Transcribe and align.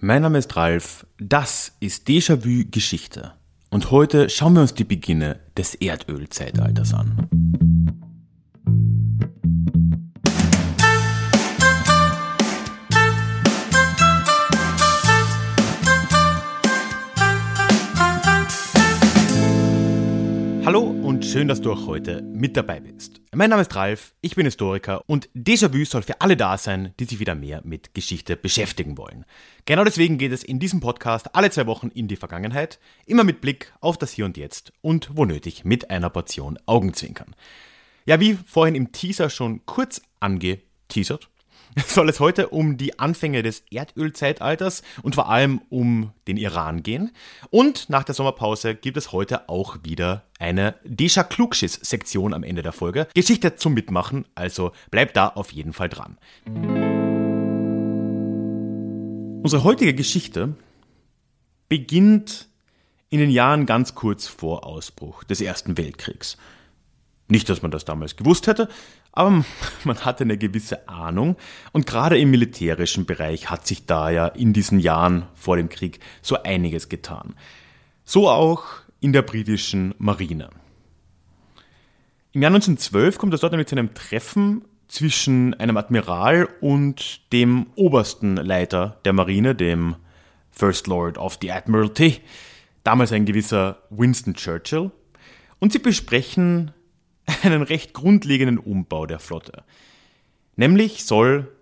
Mein 0.00 0.20
Name 0.20 0.36
ist 0.36 0.54
Ralf, 0.56 1.06
das 1.18 1.72
ist 1.80 2.06
Déjà-vu 2.06 2.64
Geschichte 2.70 3.32
und 3.70 3.90
heute 3.90 4.28
schauen 4.28 4.52
wir 4.52 4.60
uns 4.60 4.74
die 4.74 4.84
Beginne 4.84 5.40
des 5.56 5.74
Erdölzeitalters 5.74 6.92
an. 6.92 7.28
Schön, 21.36 21.48
dass 21.48 21.60
du 21.60 21.70
auch 21.70 21.86
heute 21.86 22.22
mit 22.22 22.56
dabei 22.56 22.80
bist. 22.80 23.20
Mein 23.34 23.50
Name 23.50 23.60
ist 23.60 23.76
Ralf, 23.76 24.14
ich 24.22 24.36
bin 24.36 24.46
Historiker 24.46 25.02
und 25.06 25.28
Déjà-vu 25.34 25.84
soll 25.84 26.00
für 26.00 26.22
alle 26.22 26.34
da 26.34 26.56
sein, 26.56 26.94
die 26.98 27.04
sich 27.04 27.20
wieder 27.20 27.34
mehr 27.34 27.60
mit 27.62 27.92
Geschichte 27.92 28.38
beschäftigen 28.38 28.96
wollen. 28.96 29.26
Genau 29.66 29.84
deswegen 29.84 30.16
geht 30.16 30.32
es 30.32 30.42
in 30.42 30.60
diesem 30.60 30.80
Podcast 30.80 31.34
alle 31.34 31.50
zwei 31.50 31.66
Wochen 31.66 31.88
in 31.88 32.08
die 32.08 32.16
Vergangenheit, 32.16 32.78
immer 33.04 33.22
mit 33.22 33.42
Blick 33.42 33.74
auf 33.82 33.98
das 33.98 34.12
Hier 34.12 34.24
und 34.24 34.38
Jetzt 34.38 34.72
und 34.80 35.10
wo 35.12 35.26
nötig 35.26 35.62
mit 35.62 35.90
einer 35.90 36.08
Portion 36.08 36.58
Augenzwinkern. 36.64 37.36
Ja, 38.06 38.18
wie 38.18 38.38
vorhin 38.46 38.74
im 38.74 38.92
Teaser 38.92 39.28
schon 39.28 39.60
kurz 39.66 40.00
angeteasert, 40.20 41.28
soll 41.86 42.08
es 42.08 42.20
heute 42.20 42.48
um 42.48 42.78
die 42.78 42.98
Anfänge 42.98 43.42
des 43.42 43.62
Erdölzeitalters 43.70 44.82
und 45.02 45.14
vor 45.14 45.28
allem 45.28 45.60
um 45.68 46.12
den 46.26 46.38
Iran 46.38 46.82
gehen. 46.82 47.12
Und 47.50 47.90
nach 47.90 48.04
der 48.04 48.14
Sommerpause 48.14 48.74
gibt 48.74 48.96
es 48.96 49.12
heute 49.12 49.48
auch 49.48 49.78
wieder 49.82 50.24
eine 50.38 50.76
Deja 50.84 51.22
Klugschiss-Sektion 51.22 52.32
am 52.32 52.42
Ende 52.42 52.62
der 52.62 52.72
Folge. 52.72 53.08
Geschichte 53.14 53.56
zum 53.56 53.74
Mitmachen, 53.74 54.24
also 54.34 54.72
bleibt 54.90 55.16
da 55.16 55.28
auf 55.28 55.52
jeden 55.52 55.74
Fall 55.74 55.88
dran. 55.88 56.16
Unsere 59.42 59.62
heutige 59.62 59.94
Geschichte 59.94 60.54
beginnt 61.68 62.48
in 63.10 63.20
den 63.20 63.30
Jahren 63.30 63.66
ganz 63.66 63.94
kurz 63.94 64.26
vor 64.26 64.64
Ausbruch 64.64 65.24
des 65.24 65.40
Ersten 65.40 65.76
Weltkriegs. 65.76 66.38
Nicht, 67.28 67.48
dass 67.48 67.62
man 67.62 67.70
das 67.70 67.84
damals 67.84 68.16
gewusst 68.16 68.46
hätte, 68.46 68.68
aber 69.16 69.44
man 69.84 70.04
hatte 70.04 70.24
eine 70.24 70.38
gewisse 70.38 70.88
Ahnung 70.88 71.36
und 71.72 71.86
gerade 71.86 72.18
im 72.18 72.30
militärischen 72.30 73.06
Bereich 73.06 73.50
hat 73.50 73.66
sich 73.66 73.86
da 73.86 74.10
ja 74.10 74.28
in 74.28 74.52
diesen 74.52 74.78
Jahren 74.78 75.26
vor 75.34 75.56
dem 75.56 75.68
Krieg 75.68 75.98
so 76.22 76.42
einiges 76.42 76.88
getan. 76.88 77.34
So 78.04 78.28
auch 78.28 78.64
in 79.00 79.12
der 79.12 79.22
britischen 79.22 79.94
Marine. 79.98 80.50
Im 82.32 82.42
Jahr 82.42 82.50
1912 82.50 83.18
kommt 83.18 83.34
es 83.34 83.40
dort 83.40 83.52
nämlich 83.52 83.68
zu 83.68 83.74
einem 83.74 83.94
Treffen 83.94 84.64
zwischen 84.88 85.54
einem 85.54 85.76
Admiral 85.76 86.48
und 86.60 87.32
dem 87.32 87.66
obersten 87.74 88.36
Leiter 88.36 89.00
der 89.04 89.14
Marine, 89.14 89.54
dem 89.54 89.96
First 90.50 90.86
Lord 90.86 91.18
of 91.18 91.38
the 91.40 91.50
Admiralty, 91.50 92.20
damals 92.84 93.12
ein 93.12 93.24
gewisser 93.24 93.78
Winston 93.90 94.34
Churchill. 94.34 94.90
Und 95.58 95.72
sie 95.72 95.78
besprechen 95.78 96.72
einen 97.42 97.62
recht 97.62 97.92
grundlegenden 97.92 98.58
Umbau 98.58 99.06
der 99.06 99.18
Flotte. 99.18 99.64
Nämlich 100.56 101.04
soll 101.04 101.52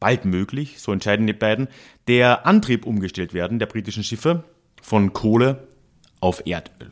bald 0.00 0.24
möglich, 0.24 0.80
so 0.80 0.92
entscheiden 0.92 1.26
die 1.26 1.32
beiden, 1.32 1.68
der 2.08 2.46
Antrieb 2.46 2.86
umgestellt 2.86 3.34
werden 3.34 3.58
der 3.58 3.66
britischen 3.66 4.02
Schiffe 4.02 4.44
von 4.80 5.12
Kohle 5.12 5.68
auf 6.20 6.42
Erdöl. 6.46 6.90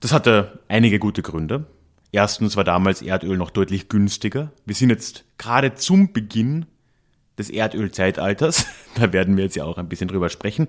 Das 0.00 0.12
hatte 0.12 0.60
einige 0.68 0.98
gute 0.98 1.22
Gründe. 1.22 1.66
Erstens 2.12 2.56
war 2.56 2.64
damals 2.64 3.02
Erdöl 3.02 3.36
noch 3.36 3.50
deutlich 3.50 3.88
günstiger. 3.88 4.52
Wir 4.64 4.74
sind 4.74 4.90
jetzt 4.90 5.24
gerade 5.36 5.74
zum 5.74 6.12
Beginn 6.12 6.66
des 7.38 7.50
Erdölzeitalters. 7.50 8.66
Da 8.94 9.12
werden 9.12 9.36
wir 9.36 9.42
jetzt 9.42 9.56
ja 9.56 9.64
auch 9.64 9.76
ein 9.76 9.88
bisschen 9.88 10.06
drüber 10.06 10.28
sprechen. 10.28 10.68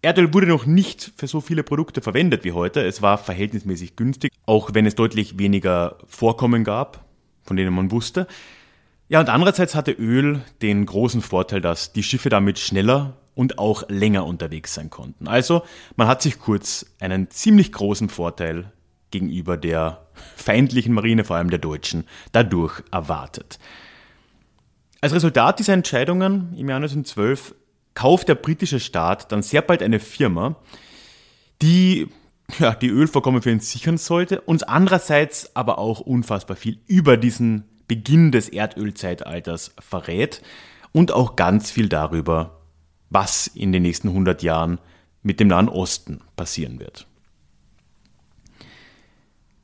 Erdöl 0.00 0.32
wurde 0.32 0.46
noch 0.46 0.64
nicht 0.64 1.12
für 1.16 1.26
so 1.26 1.40
viele 1.40 1.64
Produkte 1.64 2.00
verwendet 2.00 2.44
wie 2.44 2.52
heute. 2.52 2.84
Es 2.86 3.02
war 3.02 3.18
verhältnismäßig 3.18 3.96
günstig, 3.96 4.32
auch 4.46 4.70
wenn 4.72 4.86
es 4.86 4.94
deutlich 4.94 5.38
weniger 5.38 5.98
Vorkommen 6.06 6.62
gab, 6.62 7.04
von 7.42 7.56
denen 7.56 7.74
man 7.74 7.90
wusste. 7.90 8.28
Ja, 9.08 9.20
und 9.20 9.28
andererseits 9.28 9.74
hatte 9.74 9.90
Öl 9.92 10.42
den 10.62 10.86
großen 10.86 11.20
Vorteil, 11.20 11.60
dass 11.60 11.92
die 11.92 12.02
Schiffe 12.02 12.28
damit 12.28 12.58
schneller 12.58 13.16
und 13.34 13.58
auch 13.58 13.88
länger 13.88 14.26
unterwegs 14.26 14.74
sein 14.74 14.90
konnten. 14.90 15.26
Also 15.26 15.62
man 15.96 16.06
hat 16.06 16.22
sich 16.22 16.38
kurz 16.38 16.86
einen 17.00 17.30
ziemlich 17.30 17.72
großen 17.72 18.08
Vorteil 18.08 18.72
gegenüber 19.10 19.56
der 19.56 20.06
feindlichen 20.36 20.92
Marine, 20.92 21.24
vor 21.24 21.36
allem 21.36 21.50
der 21.50 21.58
deutschen, 21.58 22.04
dadurch 22.30 22.82
erwartet. 22.92 23.58
Als 25.00 25.12
Resultat 25.12 25.58
dieser 25.58 25.72
Entscheidungen 25.72 26.54
im 26.56 26.68
Jahr 26.68 26.76
1912 26.76 27.54
kauft 27.98 28.28
der 28.28 28.36
britische 28.36 28.78
Staat 28.78 29.32
dann 29.32 29.42
sehr 29.42 29.60
bald 29.60 29.82
eine 29.82 29.98
Firma, 29.98 30.54
die 31.60 32.06
ja, 32.60 32.72
die 32.72 32.90
Ölvorkommen 32.90 33.42
für 33.42 33.50
ihn 33.50 33.58
sichern 33.58 33.98
sollte 33.98 34.40
und 34.42 34.68
andererseits 34.68 35.56
aber 35.56 35.78
auch 35.78 35.98
unfassbar 35.98 36.56
viel 36.56 36.78
über 36.86 37.16
diesen 37.16 37.64
Beginn 37.88 38.30
des 38.30 38.50
Erdölzeitalters 38.50 39.74
verrät 39.80 40.42
und 40.92 41.10
auch 41.10 41.34
ganz 41.34 41.72
viel 41.72 41.88
darüber, 41.88 42.60
was 43.10 43.48
in 43.48 43.72
den 43.72 43.82
nächsten 43.82 44.10
100 44.10 44.44
Jahren 44.44 44.78
mit 45.24 45.40
dem 45.40 45.48
Nahen 45.48 45.68
Osten 45.68 46.20
passieren 46.36 46.78
wird. 46.78 47.08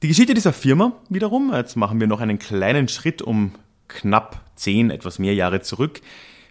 Die 0.02 0.08
Geschichte 0.08 0.34
dieser 0.34 0.52
Firma 0.52 0.92
wiederum, 1.08 1.52
jetzt 1.54 1.76
machen 1.76 2.00
wir 2.00 2.08
noch 2.08 2.20
einen 2.20 2.40
kleinen 2.40 2.88
Schritt 2.88 3.22
um 3.22 3.52
knapp 3.86 4.40
10, 4.56 4.90
etwas 4.90 5.20
mehr 5.20 5.34
Jahre 5.34 5.60
zurück, 5.60 6.00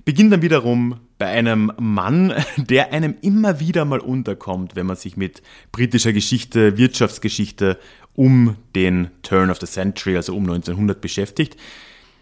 beginnt 0.05 0.31
dann 0.31 0.41
wiederum 0.41 1.01
bei 1.23 1.29
einem 1.29 1.71
Mann, 1.79 2.33
der 2.57 2.91
einem 2.91 3.15
immer 3.21 3.61
wieder 3.61 3.85
mal 3.85 3.99
unterkommt, 3.99 4.75
wenn 4.75 4.85
man 4.85 4.97
sich 4.97 5.15
mit 5.15 5.41
britischer 5.71 6.11
Geschichte, 6.11 6.77
Wirtschaftsgeschichte 6.77 7.79
um 8.13 8.57
den 8.75 9.09
Turn 9.21 9.49
of 9.49 9.57
the 9.57 9.65
Century, 9.65 10.17
also 10.17 10.35
um 10.35 10.43
1900 10.43 10.99
beschäftigt, 10.99 11.55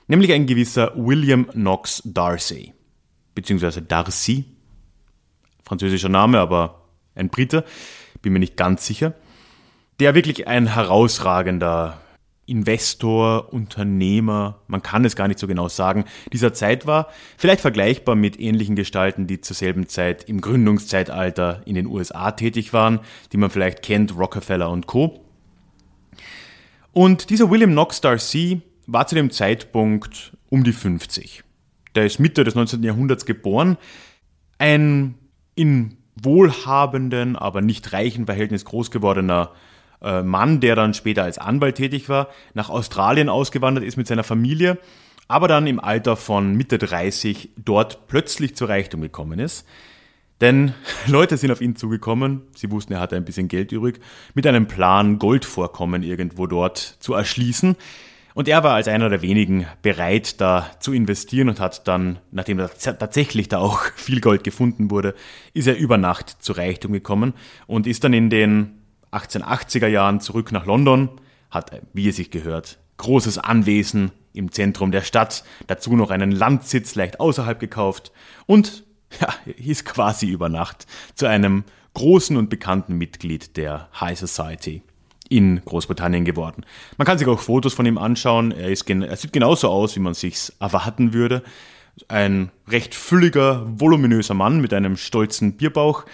nämlich 0.05 0.31
ein 0.31 0.45
gewisser 0.45 0.91
William 0.95 1.47
Knox 1.47 2.03
Darcy, 2.05 2.75
beziehungsweise 3.33 3.81
Darcy, 3.81 4.45
französischer 5.63 6.09
Name, 6.09 6.37
aber 6.37 6.83
ein 7.15 7.29
Brite, 7.29 7.65
bin 8.21 8.33
mir 8.33 8.39
nicht 8.39 8.55
ganz 8.55 8.85
sicher, 8.85 9.15
der 9.99 10.13
wirklich 10.13 10.47
ein 10.47 10.67
herausragender 10.67 11.99
Investor, 12.51 13.53
Unternehmer, 13.53 14.59
man 14.67 14.83
kann 14.83 15.05
es 15.05 15.15
gar 15.15 15.29
nicht 15.29 15.39
so 15.39 15.47
genau 15.47 15.69
sagen, 15.69 16.03
dieser 16.33 16.53
Zeit 16.53 16.85
war. 16.85 17.07
Vielleicht 17.37 17.61
vergleichbar 17.61 18.15
mit 18.15 18.39
ähnlichen 18.39 18.75
Gestalten, 18.75 19.25
die 19.25 19.39
zur 19.39 19.55
selben 19.55 19.87
Zeit 19.87 20.27
im 20.27 20.41
Gründungszeitalter 20.41 21.61
in 21.65 21.75
den 21.75 21.87
USA 21.87 22.31
tätig 22.31 22.73
waren, 22.73 22.99
die 23.31 23.37
man 23.37 23.49
vielleicht 23.49 23.81
kennt, 23.81 24.17
Rockefeller 24.17 24.69
und 24.69 24.85
Co. 24.85 25.23
Und 26.91 27.29
dieser 27.29 27.49
William 27.49 27.71
Knox 27.71 28.01
Darcy 28.01 28.61
war 28.85 29.07
zu 29.07 29.15
dem 29.15 29.31
Zeitpunkt 29.31 30.35
um 30.49 30.65
die 30.65 30.73
50. 30.73 31.43
Der 31.95 32.05
ist 32.05 32.19
Mitte 32.19 32.43
des 32.43 32.55
19. 32.55 32.83
Jahrhunderts 32.83 33.25
geboren. 33.25 33.77
Ein 34.57 35.15
in 35.55 35.97
wohlhabenden, 36.21 37.37
aber 37.37 37.61
nicht 37.61 37.93
reichen 37.93 38.25
Verhältnis 38.25 38.65
groß 38.65 38.91
gewordener 38.91 39.51
äh, 40.01 40.23
Mann, 40.23 40.59
der 40.59 40.75
dann 40.75 40.93
später 40.93 41.23
als 41.23 41.37
Anwalt 41.37 41.75
tätig 41.75 42.09
war, 42.09 42.29
nach 42.53 42.69
Australien 42.69 43.29
ausgewandert 43.29 43.83
ist 43.83 43.97
mit 43.97 44.07
seiner 44.07 44.23
Familie, 44.23 44.77
aber 45.27 45.47
dann 45.47 45.67
im 45.67 45.79
Alter 45.79 46.17
von 46.17 46.55
Mitte 46.55 46.77
30 46.77 47.51
dort 47.57 48.07
plötzlich 48.07 48.55
zu 48.55 48.65
Reichtum 48.65 49.01
gekommen 49.01 49.39
ist. 49.39 49.65
Denn 50.41 50.73
Leute 51.07 51.37
sind 51.37 51.51
auf 51.51 51.61
ihn 51.61 51.75
zugekommen, 51.75 52.41
sie 52.55 52.71
wussten, 52.71 52.93
er 52.93 52.99
hatte 52.99 53.15
ein 53.15 53.25
bisschen 53.25 53.47
Geld 53.47 53.71
übrig, 53.71 53.99
mit 54.33 54.45
einem 54.47 54.67
Plan, 54.67 55.19
Goldvorkommen 55.19 56.03
irgendwo 56.03 56.47
dort 56.47 56.77
zu 56.77 57.13
erschließen. 57.13 57.75
Und 58.33 58.47
er 58.47 58.63
war 58.63 58.75
als 58.75 58.87
einer 58.87 59.09
der 59.09 59.21
wenigen 59.21 59.67
bereit, 59.81 60.39
da 60.39 60.71
zu 60.79 60.93
investieren 60.93 61.49
und 61.49 61.59
hat 61.59 61.87
dann, 61.87 62.19
nachdem 62.31 62.57
tatsächlich 62.57 63.49
da 63.49 63.59
auch 63.59 63.83
viel 63.95 64.21
Gold 64.21 64.43
gefunden 64.43 64.89
wurde, 64.89 65.13
ist 65.53 65.67
er 65.67 65.77
über 65.77 65.97
Nacht 65.97 66.41
zu 66.41 66.53
Reichtum 66.53 66.93
gekommen 66.93 67.33
und 67.67 67.87
ist 67.87 68.03
dann 68.03 68.13
in 68.13 68.29
den 68.29 68.80
1880er 69.11 69.87
Jahren 69.87 70.21
zurück 70.21 70.51
nach 70.51 70.65
London, 70.65 71.09
hat, 71.49 71.81
wie 71.93 72.07
es 72.07 72.15
sich 72.15 72.31
gehört, 72.31 72.79
großes 72.97 73.37
Anwesen 73.37 74.11
im 74.33 74.51
Zentrum 74.51 74.91
der 74.91 75.01
Stadt, 75.01 75.43
dazu 75.67 75.95
noch 75.95 76.11
einen 76.11 76.31
Landsitz 76.31 76.95
leicht 76.95 77.19
außerhalb 77.19 77.59
gekauft 77.59 78.11
und 78.45 78.83
ja, 79.19 79.33
ist 79.57 79.85
quasi 79.85 80.27
über 80.27 80.47
Nacht 80.47 80.87
zu 81.15 81.25
einem 81.25 81.65
großen 81.93 82.37
und 82.37 82.49
bekannten 82.49 82.97
Mitglied 82.97 83.57
der 83.57 83.89
High 83.99 84.17
Society 84.17 84.81
in 85.27 85.63
Großbritannien 85.63 86.25
geworden. 86.25 86.65
Man 86.97 87.05
kann 87.05 87.17
sich 87.17 87.27
auch 87.27 87.39
Fotos 87.39 87.73
von 87.73 87.85
ihm 87.85 87.97
anschauen. 87.97 88.51
Er, 88.51 88.69
ist, 88.69 88.89
er 88.89 89.15
sieht 89.15 89.33
genauso 89.33 89.69
aus, 89.69 89.95
wie 89.95 90.01
man 90.01 90.13
sich's 90.13 90.53
erwarten 90.59 91.13
würde. 91.13 91.41
Ein 92.07 92.51
recht 92.67 92.95
fülliger, 92.95 93.65
voluminöser 93.67 94.33
Mann 94.33 94.59
mit 94.59 94.73
einem 94.73 94.97
stolzen 94.97 95.57
Bierbauch, 95.57 96.05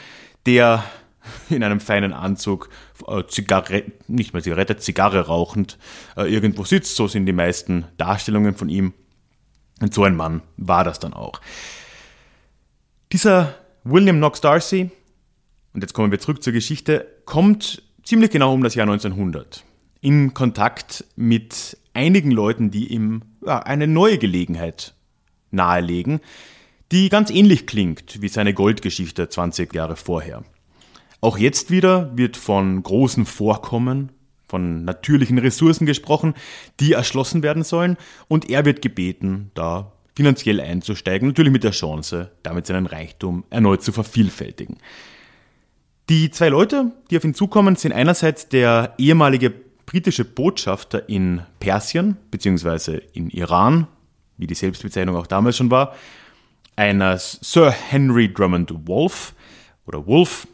der 0.45 0.83
in 1.49 1.63
einem 1.63 1.79
feinen 1.79 2.13
Anzug, 2.13 2.69
äh, 3.07 3.25
Zigarre, 3.27 3.83
nicht 4.07 4.33
mehr 4.33 4.43
Zigarette, 4.43 4.77
Zigarre 4.77 5.27
rauchend, 5.27 5.77
äh, 6.15 6.23
irgendwo 6.31 6.63
sitzt. 6.63 6.95
So 6.95 7.07
sind 7.07 7.25
die 7.25 7.33
meisten 7.33 7.85
Darstellungen 7.97 8.55
von 8.55 8.69
ihm. 8.69 8.93
Und 9.81 9.93
so 9.93 10.03
ein 10.03 10.15
Mann 10.15 10.41
war 10.57 10.83
das 10.83 10.99
dann 10.99 11.13
auch. 11.13 11.41
Dieser 13.11 13.53
William 13.83 14.17
Knox 14.17 14.41
Darcy, 14.41 14.91
und 15.73 15.81
jetzt 15.81 15.93
kommen 15.93 16.11
wir 16.11 16.19
zurück 16.19 16.43
zur 16.43 16.53
Geschichte, 16.53 17.07
kommt 17.25 17.83
ziemlich 18.03 18.31
genau 18.31 18.53
um 18.53 18.63
das 18.63 18.75
Jahr 18.75 18.87
1900 18.87 19.63
in 20.01 20.33
Kontakt 20.33 21.05
mit 21.15 21.77
einigen 21.93 22.31
Leuten, 22.31 22.71
die 22.71 22.87
ihm 22.93 23.23
ja, 23.45 23.59
eine 23.59 23.87
neue 23.87 24.17
Gelegenheit 24.17 24.93
nahelegen, 25.51 26.19
die 26.91 27.09
ganz 27.09 27.29
ähnlich 27.29 27.67
klingt 27.67 28.21
wie 28.21 28.29
seine 28.29 28.53
Goldgeschichte 28.53 29.27
20 29.27 29.73
Jahre 29.73 29.95
vorher. 29.95 30.43
Auch 31.21 31.37
jetzt 31.37 31.71
wieder 31.71 32.15
wird 32.15 32.37
von 32.37 32.81
großen 32.83 33.25
Vorkommen, 33.25 34.11
von 34.47 34.85
natürlichen 34.85 35.39
Ressourcen 35.39 35.85
gesprochen, 35.85 36.33
die 36.79 36.93
erschlossen 36.93 37.43
werden 37.43 37.63
sollen, 37.63 37.97
und 38.27 38.49
er 38.49 38.65
wird 38.65 38.81
gebeten, 38.81 39.51
da 39.53 39.91
finanziell 40.15 40.59
einzusteigen, 40.61 41.27
natürlich 41.27 41.51
mit 41.53 41.63
der 41.63 41.71
Chance, 41.71 42.31
damit 42.43 42.65
seinen 42.65 42.85
Reichtum 42.85 43.43
erneut 43.49 43.83
zu 43.83 43.91
vervielfältigen. 43.91 44.77
Die 46.09 46.31
zwei 46.31 46.49
Leute, 46.49 46.91
die 47.11 47.17
auf 47.17 47.23
ihn 47.23 47.33
zukommen, 47.33 47.75
sind 47.75 47.91
einerseits 47.91 48.47
der 48.47 48.93
ehemalige 48.97 49.53
britische 49.85 50.25
Botschafter 50.25 51.09
in 51.09 51.41
Persien 51.59 52.17
bzw. 52.31 53.01
in 53.13 53.29
Iran, 53.29 53.87
wie 54.37 54.47
die 54.47 54.55
Selbstbezeichnung 54.55 55.15
auch 55.15 55.27
damals 55.27 55.57
schon 55.57 55.71
war, 55.71 55.95
einer 56.75 57.17
Sir 57.17 57.71
Henry 57.71 58.31
Drummond 58.31 58.87
Wolfe 58.87 59.33
oder 59.85 60.05
Wolf 60.05 60.47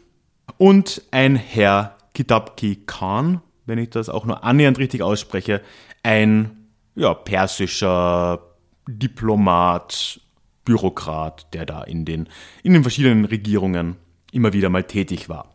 und 0.56 1.02
ein 1.10 1.36
Herr 1.36 1.96
Kitabki 2.14 2.82
Khan, 2.86 3.40
wenn 3.66 3.78
ich 3.78 3.90
das 3.90 4.08
auch 4.08 4.24
nur 4.24 4.44
annähernd 4.44 4.78
richtig 4.78 5.02
ausspreche, 5.02 5.60
ein 6.02 6.68
ja, 6.94 7.14
persischer 7.14 8.40
Diplomat, 8.86 10.20
Bürokrat, 10.64 11.52
der 11.52 11.66
da 11.66 11.82
in 11.82 12.04
den, 12.04 12.28
in 12.62 12.72
den 12.72 12.82
verschiedenen 12.82 13.24
Regierungen 13.24 13.96
immer 14.32 14.52
wieder 14.52 14.68
mal 14.68 14.84
tätig 14.84 15.28
war. 15.28 15.54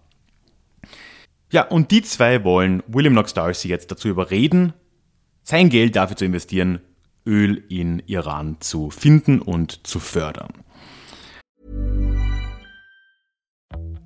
Ja, 1.51 1.63
und 1.63 1.91
die 1.91 2.03
zwei 2.03 2.43
wollen 2.43 2.83
William 2.87 3.13
Knox 3.13 3.33
Darcy 3.33 3.69
jetzt 3.69 3.91
dazu 3.91 4.07
überreden, 4.07 4.73
sein 5.43 5.69
Geld 5.69 5.95
dafür 5.95 6.15
zu 6.15 6.25
investieren, 6.25 6.79
Öl 7.25 7.63
in 7.69 8.03
Iran 8.05 8.57
zu 8.59 8.91
finden 8.91 9.39
und 9.41 9.85
zu 9.85 9.99
fördern. 9.99 10.53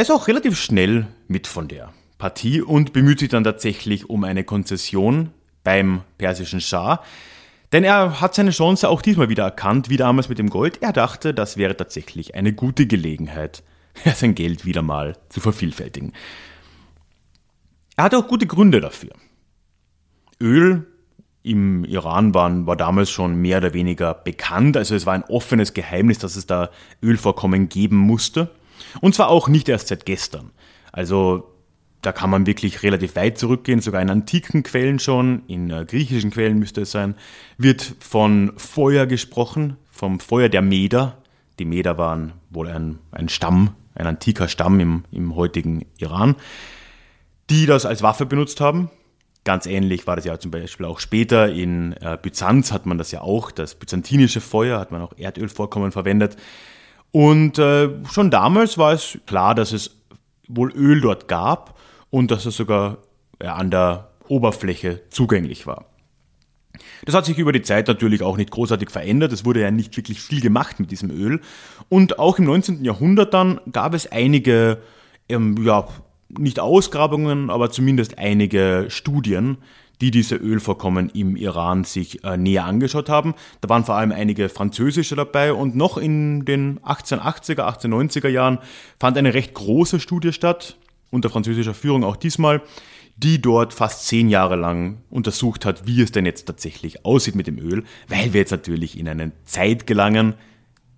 Er 0.00 0.04
ist 0.04 0.10
auch 0.12 0.28
relativ 0.28 0.58
schnell 0.58 1.08
mit 1.28 1.46
von 1.46 1.68
der 1.68 1.92
Partie 2.16 2.62
und 2.62 2.94
bemüht 2.94 3.18
sich 3.18 3.28
dann 3.28 3.44
tatsächlich 3.44 4.08
um 4.08 4.24
eine 4.24 4.44
Konzession 4.44 5.28
beim 5.62 6.00
persischen 6.16 6.62
Schah. 6.62 7.02
Denn 7.72 7.84
er 7.84 8.18
hat 8.18 8.34
seine 8.34 8.52
Chance 8.52 8.88
auch 8.88 9.02
diesmal 9.02 9.28
wieder 9.28 9.44
erkannt, 9.44 9.90
wie 9.90 9.98
damals 9.98 10.30
mit 10.30 10.38
dem 10.38 10.48
Gold. 10.48 10.80
Er 10.80 10.94
dachte, 10.94 11.34
das 11.34 11.58
wäre 11.58 11.76
tatsächlich 11.76 12.34
eine 12.34 12.54
gute 12.54 12.86
Gelegenheit, 12.86 13.62
sein 14.14 14.34
Geld 14.34 14.64
wieder 14.64 14.80
mal 14.80 15.18
zu 15.28 15.40
vervielfältigen. 15.40 16.14
Er 17.94 18.04
hatte 18.04 18.16
auch 18.16 18.26
gute 18.26 18.46
Gründe 18.46 18.80
dafür. 18.80 19.10
Öl 20.40 20.86
im 21.42 21.84
Iran 21.84 22.32
waren, 22.32 22.66
war 22.66 22.76
damals 22.76 23.10
schon 23.10 23.34
mehr 23.34 23.58
oder 23.58 23.74
weniger 23.74 24.14
bekannt, 24.14 24.78
also 24.78 24.94
es 24.94 25.04
war 25.04 25.12
ein 25.12 25.24
offenes 25.24 25.74
Geheimnis, 25.74 26.18
dass 26.18 26.36
es 26.36 26.46
da 26.46 26.70
Ölvorkommen 27.02 27.68
geben 27.68 27.98
musste. 27.98 28.48
Und 29.00 29.14
zwar 29.14 29.28
auch 29.28 29.48
nicht 29.48 29.68
erst 29.68 29.88
seit 29.88 30.06
gestern. 30.06 30.50
Also 30.92 31.50
da 32.02 32.12
kann 32.12 32.30
man 32.30 32.46
wirklich 32.46 32.82
relativ 32.82 33.16
weit 33.16 33.38
zurückgehen, 33.38 33.80
sogar 33.80 34.00
in 34.00 34.10
antiken 34.10 34.62
Quellen 34.62 34.98
schon, 34.98 35.42
in 35.48 35.70
äh, 35.70 35.84
griechischen 35.84 36.30
Quellen 36.30 36.58
müsste 36.58 36.82
es 36.82 36.90
sein, 36.90 37.14
wird 37.58 37.94
von 38.00 38.52
Feuer 38.56 39.06
gesprochen, 39.06 39.76
vom 39.90 40.20
Feuer 40.20 40.48
der 40.48 40.62
Meder. 40.62 41.18
Die 41.58 41.64
Meder 41.66 41.98
waren 41.98 42.32
wohl 42.48 42.68
ein, 42.68 42.98
ein 43.10 43.28
Stamm, 43.28 43.74
ein 43.94 44.06
antiker 44.06 44.48
Stamm 44.48 44.80
im, 44.80 45.04
im 45.10 45.36
heutigen 45.36 45.84
Iran, 45.98 46.36
die 47.50 47.66
das 47.66 47.84
als 47.84 48.02
Waffe 48.02 48.24
benutzt 48.24 48.60
haben. 48.60 48.90
Ganz 49.44 49.66
ähnlich 49.66 50.06
war 50.06 50.16
das 50.16 50.24
ja 50.24 50.38
zum 50.38 50.50
Beispiel 50.50 50.86
auch 50.86 51.00
später. 51.00 51.50
In 51.50 51.94
äh, 51.94 52.16
Byzanz 52.20 52.72
hat 52.72 52.86
man 52.86 52.98
das 52.98 53.10
ja 53.10 53.20
auch, 53.20 53.50
das 53.50 53.74
byzantinische 53.74 54.40
Feuer, 54.40 54.78
hat 54.78 54.90
man 54.90 55.02
auch 55.02 55.12
Erdölvorkommen 55.16 55.92
verwendet. 55.92 56.36
Und 57.12 57.58
äh, 57.58 57.88
schon 58.10 58.30
damals 58.30 58.78
war 58.78 58.92
es 58.92 59.18
klar, 59.26 59.54
dass 59.54 59.72
es 59.72 59.96
wohl 60.48 60.72
Öl 60.72 61.00
dort 61.00 61.28
gab 61.28 61.78
und 62.10 62.30
dass 62.30 62.46
es 62.46 62.56
sogar 62.56 62.98
ja, 63.42 63.54
an 63.54 63.70
der 63.70 64.10
Oberfläche 64.28 65.02
zugänglich 65.10 65.66
war. 65.66 65.86
Das 67.04 67.14
hat 67.14 67.24
sich 67.24 67.38
über 67.38 67.52
die 67.52 67.62
Zeit 67.62 67.88
natürlich 67.88 68.22
auch 68.22 68.36
nicht 68.36 68.50
großartig 68.50 68.90
verändert. 68.90 69.32
Es 69.32 69.44
wurde 69.44 69.60
ja 69.60 69.70
nicht 69.70 69.96
wirklich 69.96 70.20
viel 70.20 70.40
gemacht 70.40 70.80
mit 70.80 70.90
diesem 70.90 71.10
Öl. 71.10 71.40
Und 71.88 72.18
auch 72.18 72.38
im 72.38 72.44
19. 72.44 72.84
Jahrhundert 72.84 73.34
dann 73.34 73.60
gab 73.72 73.94
es 73.94 74.10
einige, 74.10 74.78
ähm, 75.28 75.56
ja, 75.64 75.88
nicht 76.28 76.60
Ausgrabungen, 76.60 77.50
aber 77.50 77.70
zumindest 77.70 78.18
einige 78.18 78.86
Studien, 78.88 79.58
die 80.00 80.10
diese 80.10 80.36
Ölvorkommen 80.36 81.10
im 81.10 81.36
Iran 81.36 81.84
sich 81.84 82.24
äh, 82.24 82.36
näher 82.36 82.64
angeschaut 82.64 83.08
haben. 83.08 83.34
Da 83.60 83.68
waren 83.68 83.84
vor 83.84 83.96
allem 83.96 84.12
einige 84.12 84.48
französische 84.48 85.16
dabei 85.16 85.52
und 85.52 85.76
noch 85.76 85.98
in 85.98 86.44
den 86.44 86.80
1880er, 86.80 87.60
1890er 87.60 88.28
Jahren 88.28 88.58
fand 88.98 89.18
eine 89.18 89.34
recht 89.34 89.54
große 89.54 90.00
Studie 90.00 90.32
statt, 90.32 90.78
unter 91.10 91.28
französischer 91.30 91.74
Führung 91.74 92.04
auch 92.04 92.16
diesmal, 92.16 92.62
die 93.16 93.42
dort 93.42 93.74
fast 93.74 94.06
zehn 94.06 94.30
Jahre 94.30 94.56
lang 94.56 95.02
untersucht 95.10 95.66
hat, 95.66 95.86
wie 95.86 96.00
es 96.00 96.12
denn 96.12 96.24
jetzt 96.24 96.46
tatsächlich 96.46 97.04
aussieht 97.04 97.34
mit 97.34 97.46
dem 97.46 97.58
Öl, 97.58 97.84
weil 98.08 98.32
wir 98.32 98.40
jetzt 98.40 98.50
natürlich 98.50 98.98
in 98.98 99.08
eine 99.08 99.32
Zeit 99.44 99.86
gelangen. 99.86 100.34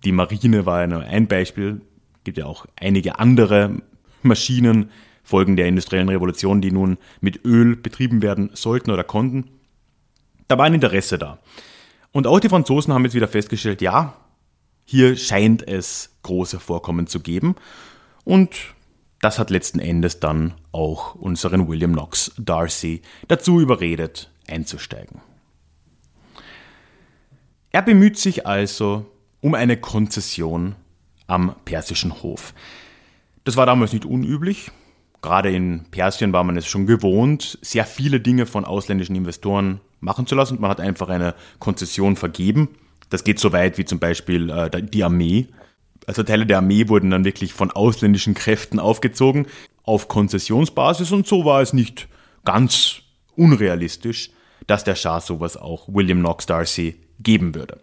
Die 0.05 0.13
Marine 0.13 0.65
war 0.65 0.81
ja 0.81 0.87
nur 0.87 1.01
ein 1.01 1.27
Beispiel, 1.27 1.81
gibt 2.23 2.37
ja 2.37 2.45
auch 2.45 2.65
einige 2.79 3.19
andere 3.19 3.81
Maschinen, 4.21 4.89
Folgen 5.33 5.55
der 5.55 5.65
industriellen 5.65 6.09
Revolution, 6.09 6.61
die 6.61 6.71
nun 6.71 6.99
mit 7.19 7.43
Öl 7.43 7.75
betrieben 7.75 8.21
werden 8.21 8.51
sollten 8.53 8.91
oder 8.91 9.03
konnten. 9.03 9.49
Da 10.47 10.59
war 10.59 10.65
ein 10.65 10.75
Interesse 10.75 11.17
da. 11.17 11.39
Und 12.11 12.27
auch 12.27 12.39
die 12.39 12.49
Franzosen 12.49 12.93
haben 12.93 13.03
jetzt 13.03 13.15
wieder 13.15 13.27
festgestellt, 13.27 13.81
ja, 13.81 14.13
hier 14.85 15.17
scheint 15.17 15.67
es 15.67 16.19
große 16.21 16.59
Vorkommen 16.59 17.07
zu 17.07 17.19
geben. 17.19 17.55
Und 18.23 18.75
das 19.21 19.39
hat 19.39 19.49
letzten 19.49 19.79
Endes 19.79 20.19
dann 20.19 20.53
auch 20.71 21.15
unseren 21.15 21.67
William 21.67 21.93
Knox 21.93 22.31
Darcy 22.37 23.01
dazu 23.27 23.59
überredet, 23.59 24.29
einzusteigen. 24.47 25.19
Er 27.71 27.81
bemüht 27.81 28.19
sich 28.19 28.45
also 28.45 29.07
um 29.41 29.55
eine 29.55 29.77
Konzession 29.77 30.75
am 31.25 31.55
persischen 31.65 32.21
Hof. 32.21 32.53
Das 33.45 33.57
war 33.57 33.65
damals 33.65 33.93
nicht 33.93 34.05
unüblich. 34.05 34.69
Gerade 35.23 35.49
in 35.49 35.85
Persien 35.89 36.33
war 36.33 36.43
man 36.43 36.55
es 36.57 36.67
schon 36.67 36.85
gewohnt, 36.85 37.57
sehr 37.63 37.85
viele 37.85 38.19
Dinge 38.19 38.45
von 38.45 38.63
ausländischen 38.63 39.15
Investoren 39.15 39.81
machen 40.01 40.27
zu 40.27 40.35
lassen. 40.35 40.61
Man 40.61 40.69
hat 40.69 40.79
einfach 40.79 41.09
eine 41.09 41.33
Konzession 41.57 42.15
vergeben. 42.15 42.69
Das 43.09 43.23
geht 43.23 43.39
so 43.39 43.51
weit 43.51 43.79
wie 43.79 43.85
zum 43.85 43.97
Beispiel 43.97 44.51
äh, 44.51 44.69
die 44.83 45.03
Armee 45.03 45.47
also 46.07 46.23
Teile 46.23 46.45
der 46.45 46.57
Armee 46.57 46.87
wurden 46.89 47.09
dann 47.09 47.25
wirklich 47.25 47.53
von 47.53 47.71
ausländischen 47.71 48.33
Kräften 48.33 48.79
aufgezogen 48.79 49.47
auf 49.83 50.07
Konzessionsbasis 50.07 51.11
und 51.11 51.27
so 51.27 51.45
war 51.45 51.61
es 51.61 51.73
nicht 51.73 52.07
ganz 52.45 53.01
unrealistisch, 53.35 54.31
dass 54.67 54.83
der 54.83 54.95
Schah 54.95 55.19
sowas 55.19 55.57
auch 55.57 55.87
William 55.87 56.19
Knox 56.19 56.45
Darcy 56.45 56.95
geben 57.19 57.55
würde. 57.55 57.79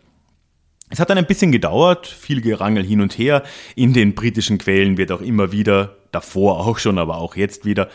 Es 0.89 0.99
hat 0.99 1.11
dann 1.11 1.19
ein 1.19 1.27
bisschen 1.27 1.53
gedauert, 1.53 2.07
viel 2.07 2.41
Gerangel 2.41 2.85
hin 2.85 3.01
und 3.01 3.17
her. 3.17 3.45
In 3.77 3.93
den 3.93 4.15
britischen 4.15 4.59
Quellen 4.59 4.97
wird 4.97 5.13
auch 5.13 5.21
immer 5.21 5.53
wieder, 5.53 5.97
davor 6.13 6.67
auch 6.67 6.79
schon, 6.79 6.99
aber 6.99 7.19
auch 7.19 7.37
jetzt 7.37 7.65
wieder, 7.65 7.89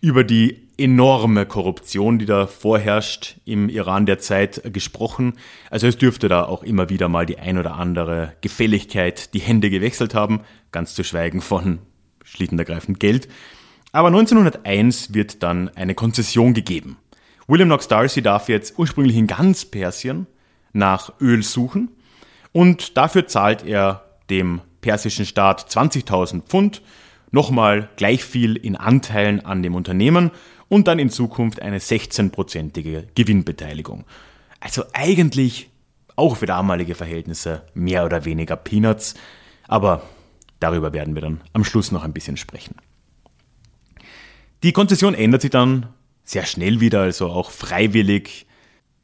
über 0.00 0.24
die 0.24 0.68
enorme 0.78 1.46
Korruption, 1.46 2.18
die 2.18 2.26
da 2.26 2.46
vorherrscht 2.46 3.36
im 3.44 3.68
Iran 3.68 4.04
der 4.06 4.18
Zeit 4.18 4.62
gesprochen. 4.72 5.34
Also 5.70 5.86
es 5.86 5.96
dürfte 5.96 6.28
da 6.28 6.44
auch 6.44 6.62
immer 6.62 6.90
wieder 6.90 7.08
mal 7.08 7.24
die 7.24 7.38
ein 7.38 7.58
oder 7.58 7.74
andere 7.76 8.34
Gefälligkeit 8.42 9.32
die 9.32 9.40
Hände 9.40 9.70
gewechselt 9.70 10.14
haben, 10.14 10.40
ganz 10.72 10.94
zu 10.94 11.02
schweigen 11.02 11.40
von 11.40 11.78
schlicht 12.24 12.52
und 12.52 12.58
ergreifend 12.58 13.00
Geld. 13.00 13.28
Aber 13.92 14.08
1901 14.08 15.14
wird 15.14 15.42
dann 15.42 15.70
eine 15.70 15.94
Konzession 15.94 16.52
gegeben. 16.52 16.98
William 17.46 17.68
Knox 17.68 17.88
Darcy 17.88 18.20
darf 18.20 18.48
jetzt 18.48 18.78
ursprünglich 18.78 19.16
in 19.16 19.26
ganz 19.26 19.64
Persien 19.64 20.26
nach 20.72 21.12
Öl 21.20 21.42
suchen 21.42 21.88
Und 22.52 22.96
dafür 22.96 23.26
zahlt 23.26 23.64
er 23.64 24.04
dem 24.28 24.60
persischen 24.80 25.24
Staat 25.24 25.70
20.000 25.70 26.42
Pfund, 26.42 26.82
nochmal 27.30 27.88
gleich 27.96 28.24
viel 28.24 28.56
in 28.56 28.76
Anteilen 28.76 29.44
an 29.44 29.62
dem 29.62 29.74
Unternehmen 29.74 30.30
und 30.68 30.88
dann 30.88 30.98
in 30.98 31.10
Zukunft 31.10 31.62
eine 31.62 31.78
16-prozentige 31.78 33.04
Gewinnbeteiligung. 33.14 34.04
Also 34.60 34.84
eigentlich 34.92 35.70
auch 36.16 36.36
für 36.36 36.46
damalige 36.46 36.94
Verhältnisse 36.94 37.62
mehr 37.74 38.04
oder 38.04 38.24
weniger 38.24 38.56
Peanuts, 38.56 39.14
aber 39.68 40.02
darüber 40.60 40.92
werden 40.92 41.14
wir 41.14 41.22
dann 41.22 41.40
am 41.52 41.64
Schluss 41.64 41.92
noch 41.92 42.02
ein 42.02 42.12
bisschen 42.12 42.36
sprechen. 42.36 42.76
Die 44.62 44.72
Konzession 44.72 45.14
ändert 45.14 45.42
sich 45.42 45.50
dann 45.50 45.86
sehr 46.24 46.46
schnell 46.46 46.80
wieder, 46.80 47.02
also 47.02 47.28
auch 47.28 47.50
freiwillig, 47.50 48.46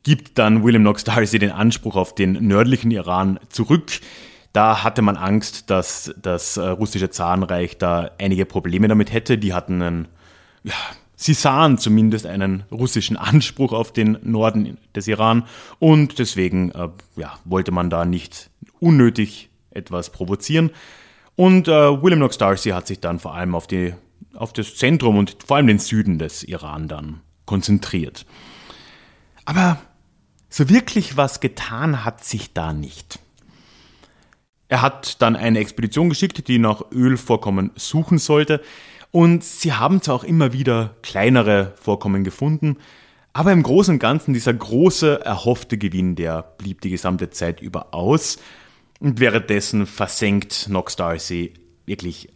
gibt 0.03 0.39
dann 0.39 0.65
William 0.65 0.83
Knox 0.83 1.05
Darcy 1.05 1.39
den 1.39 1.53
Anspruch 1.53 1.95
auf 1.95 2.15
den 2.15 2.33
nördlichen 2.47 2.91
Iran 2.91 3.39
zurück. 3.49 4.01
Da 4.53 4.85
hatte 4.85 5.03
man 5.03 5.17
Angst, 5.17 5.71
dass 5.71 6.15
das 6.21 6.57
äh, 6.57 6.69
russische 6.69 7.11
Zarenreich 7.11 7.79
da 7.79 8.11
einige 8.19 8.45
Probleme 8.45 8.89
damit 8.89 9.13
hätte. 9.13 9.39
Die 9.39 9.55
hatten 9.55 9.81
einen, 9.81 10.09
ja, 10.63 10.75
sie 11.17 11.35
sahen 11.35 11.79
zumindest 11.79 12.27
einen 12.27 12.65
russischen 12.71 13.17
Anspruch 13.17 13.73
auf 13.73 13.93
den 13.93 14.19
Norden 14.23 14.77
des 14.95 15.09
Iran 15.09 15.45
und 15.79 16.19
deswegen 16.19 16.71
äh, 16.73 16.89
ja, 17.17 17.33
wollte 17.45 17.73
man 17.73 17.89
da 17.89 18.05
nicht 18.05 18.51
unnötig 18.79 19.49
etwas 19.71 20.11
provozieren. 20.11 20.71
Und 21.35 21.67
äh, 21.67 22.03
William 22.03 22.19
Knox 22.19 22.37
Darcy 22.37 22.71
hat 22.71 22.87
sich 22.87 23.01
dann 23.01 23.19
vor 23.19 23.35
allem 23.35 23.55
auf 23.55 23.67
die 23.67 23.95
auf 24.35 24.53
das 24.53 24.77
Zentrum 24.77 25.19
und 25.19 25.37
vor 25.47 25.57
allem 25.57 25.67
den 25.67 25.79
Süden 25.79 26.19
des 26.19 26.43
Iran 26.43 26.89
dann 26.89 27.21
konzentriert. 27.47 28.27
Aber 29.45 29.79
so 30.49 30.69
wirklich 30.69 31.17
was 31.17 31.41
getan 31.41 32.05
hat 32.05 32.25
sich 32.25 32.53
da 32.53 32.73
nicht. 32.73 33.19
Er 34.73 34.81
hat 34.81 35.21
dann 35.21 35.37
eine 35.37 35.59
Expedition 35.59 36.09
geschickt, 36.09 36.49
die 36.49 36.59
nach 36.59 36.81
Ölvorkommen 36.93 37.73
suchen 37.75 38.17
sollte. 38.17 38.63
Und 39.11 39.45
sie 39.45 39.75
haben 39.75 40.01
zwar 40.01 40.15
auch 40.15 40.25
immer 40.25 40.55
wieder 40.55 40.97
kleinere 41.03 41.75
Vorkommen 41.77 42.25
gefunden, 42.25 42.79
aber 43.35 43.53
im 43.53 43.63
Großen 43.63 43.97
und 43.97 43.99
Ganzen 43.99 44.33
dieser 44.33 44.55
große 44.55 45.27
erhoffte 45.27 45.77
Gewinn, 45.77 46.17
der 46.17 46.55
blieb 46.57 46.81
die 46.81 46.89
gesamte 46.89 47.29
Zeit 47.29 47.61
über 47.61 47.93
aus. 47.93 48.39
Und 48.99 49.21
währenddessen 49.21 49.85
versenkt 49.85 50.65
Knox 50.69 50.97
Darcy 50.97 51.53
wirklich 51.85 52.31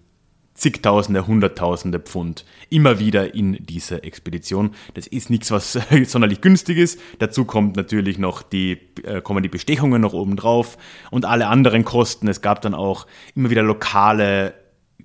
zigtausende, 0.56 1.26
hunderttausende 1.26 2.00
Pfund 2.00 2.44
immer 2.70 2.98
wieder 2.98 3.34
in 3.34 3.58
diese 3.60 4.02
Expedition. 4.02 4.70
Das 4.94 5.06
ist 5.06 5.30
nichts, 5.30 5.50
was 5.50 5.78
sonderlich 6.06 6.40
günstig 6.40 6.78
ist. 6.78 6.98
Dazu 7.18 7.44
kommt 7.44 7.76
natürlich 7.76 8.18
noch 8.18 8.42
die, 8.42 8.78
äh, 9.04 9.20
kommen 9.20 9.42
die 9.42 9.48
Bestechungen 9.48 10.00
noch 10.00 10.14
oben 10.14 10.36
drauf 10.36 10.78
und 11.10 11.24
alle 11.24 11.46
anderen 11.48 11.84
Kosten. 11.84 12.26
Es 12.28 12.40
gab 12.40 12.62
dann 12.62 12.74
auch 12.74 13.06
immer 13.34 13.50
wieder 13.50 13.62
lokale 13.62 14.54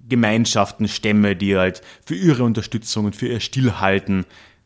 Gemeinschaften, 0.07 0.87
Stämme, 0.87 1.35
die 1.35 1.55
halt 1.55 1.81
für 2.05 2.15
ihre 2.15 2.43
Unterstützung 2.43 3.05
und 3.05 3.15
für 3.15 3.27
ihr 3.27 3.39
Stillhalten, 3.39 4.25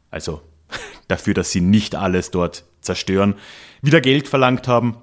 also 0.09 0.41
dafür, 1.07 1.33
dass 1.33 1.51
sie 1.51 1.61
nicht 1.61 1.95
alles 1.95 2.31
dort 2.31 2.63
zerstören, 2.81 3.35
wieder 3.81 4.01
Geld 4.01 4.27
verlangt 4.27 4.67
haben. 4.67 4.97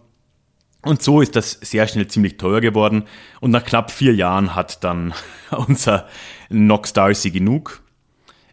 Und 0.84 1.00
so 1.00 1.20
ist 1.20 1.36
das 1.36 1.52
sehr 1.52 1.86
schnell 1.86 2.08
ziemlich 2.08 2.36
teuer 2.36 2.60
geworden. 2.60 3.04
Und 3.40 3.52
nach 3.52 3.64
knapp 3.64 3.90
vier 3.90 4.14
Jahren 4.14 4.54
hat 4.54 4.82
dann 4.82 5.14
unser 5.50 6.08
Knox 6.48 6.92
Darcy 6.92 7.30
genug. 7.30 7.82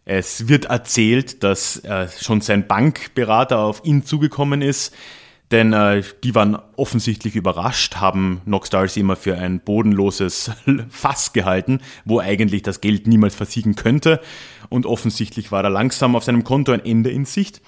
Es 0.06 0.48
wird 0.48 0.66
erzählt, 0.66 1.44
dass 1.44 1.78
äh, 1.84 2.08
schon 2.20 2.42
sein 2.42 2.68
Bankberater 2.68 3.60
auf 3.60 3.82
ihn 3.84 4.06
zugekommen 4.06 4.62
ist, 4.62 4.96
denn 5.52 5.74
äh, 5.74 6.04
die 6.24 6.34
waren 6.36 6.58
offensichtlich 6.76 7.36
überrascht, 7.36 7.98
haben 7.98 8.42
Knox 8.46 8.70
Darcy 8.70 9.00
immer 9.00 9.16
für 9.16 9.38
ein 9.38 9.60
bodenloses 9.60 10.52
Fass 10.90 11.34
gehalten, 11.34 11.82
wo 12.06 12.20
eigentlich 12.20 12.62
das 12.62 12.82
Geld 12.82 13.08
niemals 13.08 13.36
versiegen 13.36 13.76
könnte. 13.76 14.20
Und 14.70 14.86
offensichtlich 14.86 15.52
war 15.52 15.64
da 15.64 15.70
langsam 15.70 16.16
auf 16.16 16.24
seinem 16.24 16.44
Konto 16.44 16.72
ein 16.72 16.86
Ende 16.86 17.10
in 17.10 17.26
Sicht. 17.26 17.62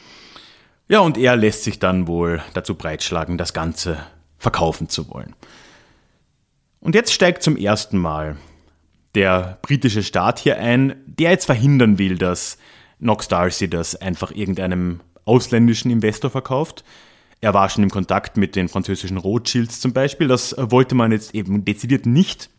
Ja, 0.88 1.00
und 1.00 1.18
er 1.18 1.36
lässt 1.36 1.64
sich 1.64 1.80
dann 1.80 2.08
wohl 2.08 2.42
dazu 2.54 2.76
breitschlagen, 2.76 3.38
das 3.38 3.54
Ganze 3.54 3.98
verkaufen 4.42 4.90
zu 4.90 5.10
wollen. 5.10 5.36
Und 6.80 6.96
jetzt 6.96 7.14
steigt 7.14 7.44
zum 7.44 7.56
ersten 7.56 7.98
Mal 7.98 8.38
der 9.14 9.60
britische 9.62 10.02
Staat 10.02 10.40
hier 10.40 10.58
ein, 10.58 10.96
der 11.06 11.30
jetzt 11.30 11.46
verhindern 11.46 12.00
will, 12.00 12.18
dass 12.18 12.58
Knox 12.98 13.28
Darcy 13.28 13.70
das 13.70 13.96
einfach 13.96 14.32
irgendeinem 14.32 15.02
ausländischen 15.26 15.92
Investor 15.92 16.32
verkauft. 16.32 16.84
Er 17.40 17.54
war 17.54 17.70
schon 17.70 17.84
im 17.84 17.92
Kontakt 17.92 18.36
mit 18.36 18.56
den 18.56 18.68
französischen 18.68 19.18
Rothschilds 19.18 19.80
zum 19.80 19.94
Beispiel. 19.94 20.28
Das 20.28 20.56
wollte 20.58 20.96
man 20.96 21.12
jetzt 21.12 21.36
eben 21.36 21.64
dezidiert 21.64 22.08
nicht. 22.08 22.50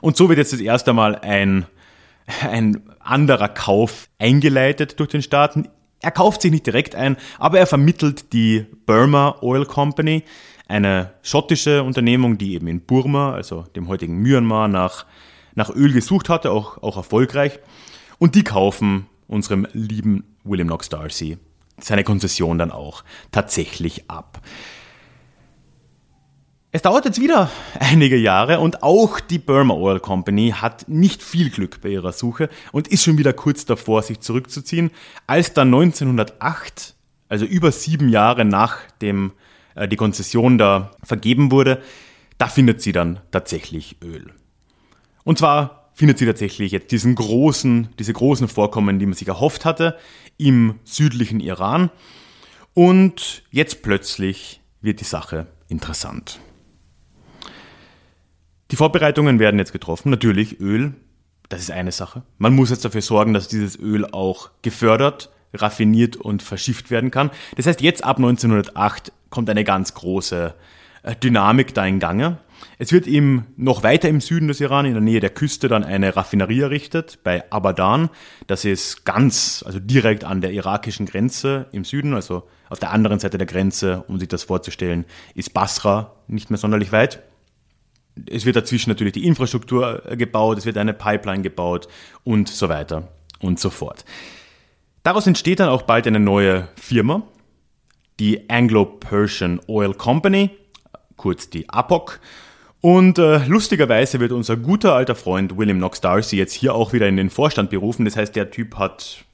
Und 0.00 0.16
so 0.16 0.28
wird 0.28 0.38
jetzt 0.38 0.52
das 0.52 0.60
erste 0.60 0.92
Mal 0.92 1.16
ein, 1.16 1.66
ein 2.40 2.82
anderer 2.98 3.48
Kauf 3.48 4.08
eingeleitet 4.18 4.98
durch 4.98 5.10
den 5.10 5.22
Staaten. 5.22 5.68
Er 6.00 6.10
kauft 6.10 6.42
sich 6.42 6.50
nicht 6.50 6.66
direkt 6.66 6.96
ein, 6.96 7.16
aber 7.38 7.60
er 7.60 7.66
vermittelt 7.66 8.32
die 8.32 8.66
Burma 8.86 9.36
Oil 9.40 9.66
Company, 9.66 10.24
eine 10.72 11.12
schottische 11.22 11.82
Unternehmung, 11.82 12.38
die 12.38 12.54
eben 12.54 12.66
in 12.66 12.80
Burma, 12.80 13.34
also 13.34 13.66
dem 13.76 13.88
heutigen 13.88 14.16
Myanmar, 14.16 14.68
nach, 14.68 15.04
nach 15.54 15.68
Öl 15.68 15.92
gesucht 15.92 16.30
hatte, 16.30 16.50
auch, 16.50 16.82
auch 16.82 16.96
erfolgreich. 16.96 17.58
Und 18.18 18.34
die 18.34 18.42
kaufen 18.42 19.06
unserem 19.28 19.66
lieben 19.72 20.24
William 20.44 20.68
Knox 20.68 20.88
Darcy 20.88 21.36
seine 21.78 22.04
Konzession 22.04 22.58
dann 22.58 22.70
auch 22.70 23.04
tatsächlich 23.32 24.10
ab. 24.10 24.40
Es 26.70 26.80
dauert 26.80 27.04
jetzt 27.04 27.20
wieder 27.20 27.50
einige 27.78 28.16
Jahre 28.16 28.58
und 28.58 28.82
auch 28.82 29.20
die 29.20 29.38
Burma 29.38 29.74
Oil 29.74 30.00
Company 30.00 30.54
hat 30.56 30.88
nicht 30.88 31.22
viel 31.22 31.50
Glück 31.50 31.82
bei 31.82 31.90
ihrer 31.90 32.12
Suche 32.12 32.48
und 32.72 32.88
ist 32.88 33.04
schon 33.04 33.18
wieder 33.18 33.34
kurz 33.34 33.66
davor, 33.66 34.02
sich 34.02 34.20
zurückzuziehen, 34.20 34.90
als 35.26 35.52
dann 35.52 35.68
1908, 35.68 36.94
also 37.28 37.44
über 37.44 37.72
sieben 37.72 38.08
Jahre 38.08 38.46
nach 38.46 38.78
dem 39.02 39.32
äh, 39.74 39.88
die 39.88 39.96
Konzession 39.96 40.58
da 40.58 40.90
vergeben 41.02 41.50
wurde, 41.50 41.82
da 42.38 42.48
findet 42.48 42.82
sie 42.82 42.92
dann 42.92 43.20
tatsächlich 43.30 43.96
Öl. 44.02 44.32
Und 45.24 45.38
zwar 45.38 45.90
findet 45.94 46.18
sie 46.18 46.26
tatsächlich 46.26 46.72
jetzt 46.72 46.90
diesen 46.90 47.14
großen, 47.14 47.88
diese 47.98 48.12
großen 48.12 48.48
Vorkommen, 48.48 48.98
die 48.98 49.06
man 49.06 49.14
sich 49.14 49.28
erhofft 49.28 49.64
hatte, 49.64 49.96
im 50.38 50.80
südlichen 50.84 51.40
Iran. 51.40 51.90
Und 52.74 53.42
jetzt 53.50 53.82
plötzlich 53.82 54.60
wird 54.80 55.00
die 55.00 55.04
Sache 55.04 55.46
interessant. 55.68 56.40
Die 58.70 58.76
Vorbereitungen 58.76 59.38
werden 59.38 59.58
jetzt 59.58 59.72
getroffen. 59.72 60.10
Natürlich 60.10 60.58
Öl, 60.58 60.94
das 61.50 61.60
ist 61.60 61.70
eine 61.70 61.92
Sache. 61.92 62.22
Man 62.38 62.54
muss 62.54 62.70
jetzt 62.70 62.84
dafür 62.84 63.02
sorgen, 63.02 63.34
dass 63.34 63.48
dieses 63.48 63.78
Öl 63.78 64.06
auch 64.06 64.50
gefördert, 64.62 65.30
raffiniert 65.54 66.16
und 66.16 66.42
verschifft 66.42 66.90
werden 66.90 67.10
kann. 67.10 67.30
Das 67.56 67.66
heißt, 67.66 67.80
jetzt 67.80 68.04
ab 68.04 68.18
1908 68.18 69.12
kommt 69.30 69.48
eine 69.50 69.64
ganz 69.64 69.94
große 69.94 70.54
äh, 71.02 71.16
Dynamik 71.16 71.74
da 71.74 71.86
in 71.86 71.98
Gange. 71.98 72.38
Es 72.78 72.92
wird 72.92 73.06
ihm 73.06 73.44
noch 73.56 73.82
weiter 73.82 74.08
im 74.08 74.20
Süden 74.20 74.48
des 74.48 74.60
Iran, 74.60 74.86
in 74.86 74.92
der 74.92 75.02
Nähe 75.02 75.20
der 75.20 75.30
Küste, 75.30 75.68
dann 75.68 75.84
eine 75.84 76.16
Raffinerie 76.16 76.60
errichtet 76.60 77.18
bei 77.24 77.50
Abadan. 77.50 78.08
Das 78.46 78.64
ist 78.64 79.04
ganz, 79.04 79.64
also 79.66 79.78
direkt 79.78 80.24
an 80.24 80.40
der 80.40 80.52
irakischen 80.52 81.06
Grenze 81.06 81.66
im 81.72 81.84
Süden, 81.84 82.14
also 82.14 82.48
auf 82.68 82.78
der 82.78 82.90
anderen 82.90 83.18
Seite 83.18 83.38
der 83.38 83.46
Grenze, 83.46 84.04
um 84.08 84.18
sich 84.18 84.28
das 84.28 84.44
vorzustellen, 84.44 85.04
ist 85.34 85.52
Basra 85.52 86.14
nicht 86.28 86.50
mehr 86.50 86.58
sonderlich 86.58 86.92
weit. 86.92 87.22
Es 88.26 88.44
wird 88.44 88.56
dazwischen 88.56 88.90
natürlich 88.90 89.14
die 89.14 89.26
Infrastruktur 89.26 90.02
äh, 90.06 90.16
gebaut, 90.16 90.58
es 90.58 90.66
wird 90.66 90.76
eine 90.76 90.94
Pipeline 90.94 91.42
gebaut 91.42 91.88
und 92.24 92.48
so 92.48 92.68
weiter 92.68 93.08
und 93.40 93.58
so 93.58 93.70
fort. 93.70 94.04
Daraus 95.02 95.26
entsteht 95.26 95.60
dann 95.60 95.68
auch 95.68 95.82
bald 95.82 96.06
eine 96.06 96.20
neue 96.20 96.68
Firma, 96.76 97.22
die 98.20 98.48
Anglo-Persian 98.48 99.60
Oil 99.66 99.94
Company, 99.94 100.50
kurz 101.16 101.50
die 101.50 101.68
APOC. 101.68 102.20
Und 102.80 103.18
äh, 103.18 103.44
lustigerweise 103.46 104.20
wird 104.20 104.32
unser 104.32 104.56
guter 104.56 104.94
alter 104.94 105.14
Freund 105.14 105.56
William 105.56 105.78
Knox 105.78 106.00
Darcy 106.00 106.36
jetzt 106.36 106.52
hier 106.52 106.74
auch 106.74 106.92
wieder 106.92 107.08
in 107.08 107.16
den 107.16 107.30
Vorstand 107.30 107.70
berufen. 107.70 108.04
Das 108.04 108.16
heißt, 108.16 108.34
der 108.34 108.50
Typ 108.50 108.76
hat 108.76 109.24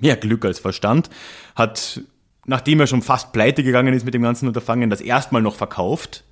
mehr 0.00 0.16
Glück 0.16 0.44
als 0.44 0.58
Verstand, 0.58 1.10
hat, 1.54 2.00
nachdem 2.46 2.80
er 2.80 2.86
schon 2.86 3.02
fast 3.02 3.32
pleite 3.32 3.62
gegangen 3.62 3.94
ist 3.94 4.04
mit 4.04 4.14
dem 4.14 4.22
ganzen 4.22 4.48
Unterfangen, 4.48 4.90
das 4.90 5.00
erstmal 5.00 5.42
noch 5.42 5.56
verkauft. 5.56 6.24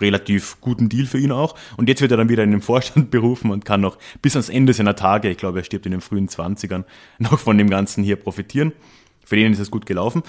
Relativ 0.00 0.60
guten 0.60 0.88
Deal 0.88 1.06
für 1.06 1.18
ihn 1.18 1.32
auch. 1.32 1.54
Und 1.76 1.88
jetzt 1.88 2.00
wird 2.00 2.10
er 2.10 2.16
dann 2.16 2.28
wieder 2.28 2.44
in 2.44 2.50
den 2.50 2.62
Vorstand 2.62 3.10
berufen 3.10 3.50
und 3.50 3.64
kann 3.64 3.80
noch 3.80 3.98
bis 4.20 4.34
ans 4.34 4.48
Ende 4.48 4.72
seiner 4.72 4.96
Tage, 4.96 5.30
ich 5.30 5.38
glaube, 5.38 5.60
er 5.60 5.64
stirbt 5.64 5.86
in 5.86 5.92
den 5.92 6.00
frühen 6.00 6.28
20ern, 6.28 6.84
noch 7.18 7.38
von 7.38 7.58
dem 7.58 7.70
Ganzen 7.70 8.02
hier 8.02 8.16
profitieren. 8.16 8.72
Für 9.24 9.36
den 9.36 9.52
ist 9.52 9.60
es 9.60 9.70
gut 9.70 9.86
gelaufen. 9.86 10.22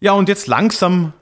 Ja, 0.00 0.12
und 0.12 0.28
jetzt 0.28 0.46
langsam 0.46 1.12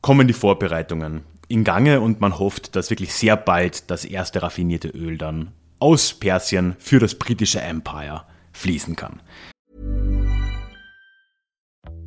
kommen 0.00 0.26
die 0.26 0.34
Vorbereitungen 0.34 1.22
in 1.48 1.64
Gange 1.64 2.00
und 2.00 2.20
man 2.20 2.38
hofft, 2.38 2.74
dass 2.76 2.90
wirklich 2.90 3.14
sehr 3.14 3.36
bald 3.36 3.90
das 3.90 4.04
erste 4.04 4.42
raffinierte 4.42 4.88
Öl 4.88 5.18
dann 5.18 5.52
aus 5.78 6.14
Persien 6.14 6.76
für 6.78 6.98
das 6.98 7.14
britische 7.14 7.60
Empire 7.60 8.24
fließen 8.52 8.96
kann. 8.96 9.20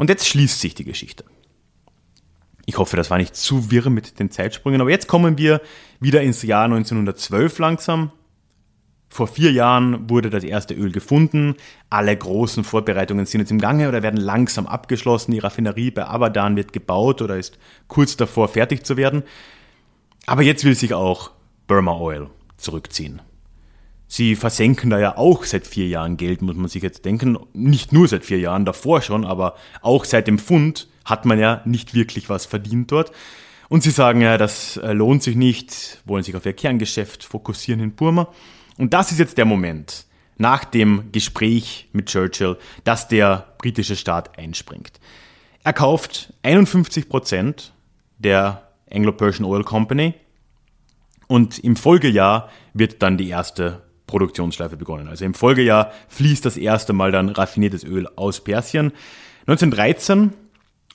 Und 0.00 0.08
jetzt 0.08 0.26
schließt 0.26 0.60
sich 0.60 0.74
die 0.74 0.84
Geschichte. 0.84 1.26
Ich 2.64 2.78
hoffe, 2.78 2.96
das 2.96 3.10
war 3.10 3.18
nicht 3.18 3.36
zu 3.36 3.70
wirr 3.70 3.90
mit 3.90 4.18
den 4.18 4.30
Zeitsprüngen, 4.30 4.80
aber 4.80 4.88
jetzt 4.88 5.08
kommen 5.08 5.36
wir 5.36 5.60
wieder 6.00 6.22
ins 6.22 6.40
Jahr 6.42 6.64
1912 6.64 7.58
langsam. 7.58 8.10
Vor 9.10 9.26
vier 9.26 9.52
Jahren 9.52 10.08
wurde 10.08 10.30
das 10.30 10.42
erste 10.42 10.72
Öl 10.72 10.90
gefunden. 10.90 11.54
Alle 11.90 12.16
großen 12.16 12.64
Vorbereitungen 12.64 13.26
sind 13.26 13.42
jetzt 13.42 13.50
im 13.50 13.60
Gange 13.60 13.90
oder 13.90 14.02
werden 14.02 14.18
langsam 14.18 14.66
abgeschlossen. 14.66 15.32
Die 15.32 15.38
Raffinerie 15.38 15.90
bei 15.90 16.06
Abadan 16.06 16.56
wird 16.56 16.72
gebaut 16.72 17.20
oder 17.20 17.36
ist 17.36 17.58
kurz 17.86 18.16
davor 18.16 18.48
fertig 18.48 18.86
zu 18.86 18.96
werden. 18.96 19.22
Aber 20.24 20.40
jetzt 20.40 20.64
will 20.64 20.74
sich 20.74 20.94
auch 20.94 21.30
Burma 21.66 21.92
Oil 21.98 22.30
zurückziehen. 22.56 23.20
Sie 24.12 24.34
versenken 24.34 24.90
da 24.90 24.98
ja 24.98 25.16
auch 25.16 25.44
seit 25.44 25.68
vier 25.68 25.86
Jahren 25.86 26.16
Geld, 26.16 26.42
muss 26.42 26.56
man 26.56 26.66
sich 26.66 26.82
jetzt 26.82 27.04
denken. 27.04 27.38
Nicht 27.52 27.92
nur 27.92 28.08
seit 28.08 28.24
vier 28.24 28.40
Jahren, 28.40 28.64
davor 28.64 29.02
schon, 29.02 29.24
aber 29.24 29.54
auch 29.82 30.04
seit 30.04 30.26
dem 30.26 30.40
Fund 30.40 30.88
hat 31.04 31.26
man 31.26 31.38
ja 31.38 31.62
nicht 31.64 31.94
wirklich 31.94 32.28
was 32.28 32.44
verdient 32.44 32.90
dort. 32.90 33.12
Und 33.68 33.84
sie 33.84 33.92
sagen 33.92 34.20
ja, 34.20 34.36
das 34.36 34.78
äh, 34.78 34.94
lohnt 34.94 35.22
sich 35.22 35.36
nicht, 35.36 36.00
wollen 36.06 36.24
sich 36.24 36.34
auf 36.34 36.44
ihr 36.44 36.54
Kerngeschäft 36.54 37.22
fokussieren 37.22 37.80
in 37.80 37.92
Burma. 37.92 38.26
Und 38.78 38.94
das 38.94 39.12
ist 39.12 39.20
jetzt 39.20 39.38
der 39.38 39.44
Moment, 39.44 40.06
nach 40.38 40.64
dem 40.64 41.12
Gespräch 41.12 41.88
mit 41.92 42.06
Churchill, 42.06 42.56
dass 42.82 43.06
der 43.06 43.54
britische 43.58 43.94
Staat 43.94 44.36
einspringt. 44.36 44.98
Er 45.62 45.72
kauft 45.72 46.32
51 46.42 47.08
Prozent 47.08 47.72
der 48.18 48.70
Anglo-Persian 48.92 49.44
Oil 49.44 49.62
Company 49.62 50.14
und 51.28 51.60
im 51.60 51.76
Folgejahr 51.76 52.50
wird 52.74 53.02
dann 53.04 53.16
die 53.16 53.28
erste 53.28 53.82
Produktionsschleife 54.10 54.76
begonnen. 54.76 55.08
Also 55.08 55.24
im 55.24 55.34
Folgejahr 55.34 55.92
fließt 56.08 56.44
das 56.44 56.56
erste 56.56 56.92
Mal 56.92 57.12
dann 57.12 57.30
raffiniertes 57.30 57.84
Öl 57.84 58.06
aus 58.16 58.42
Persien. 58.42 58.92
1913 59.46 60.34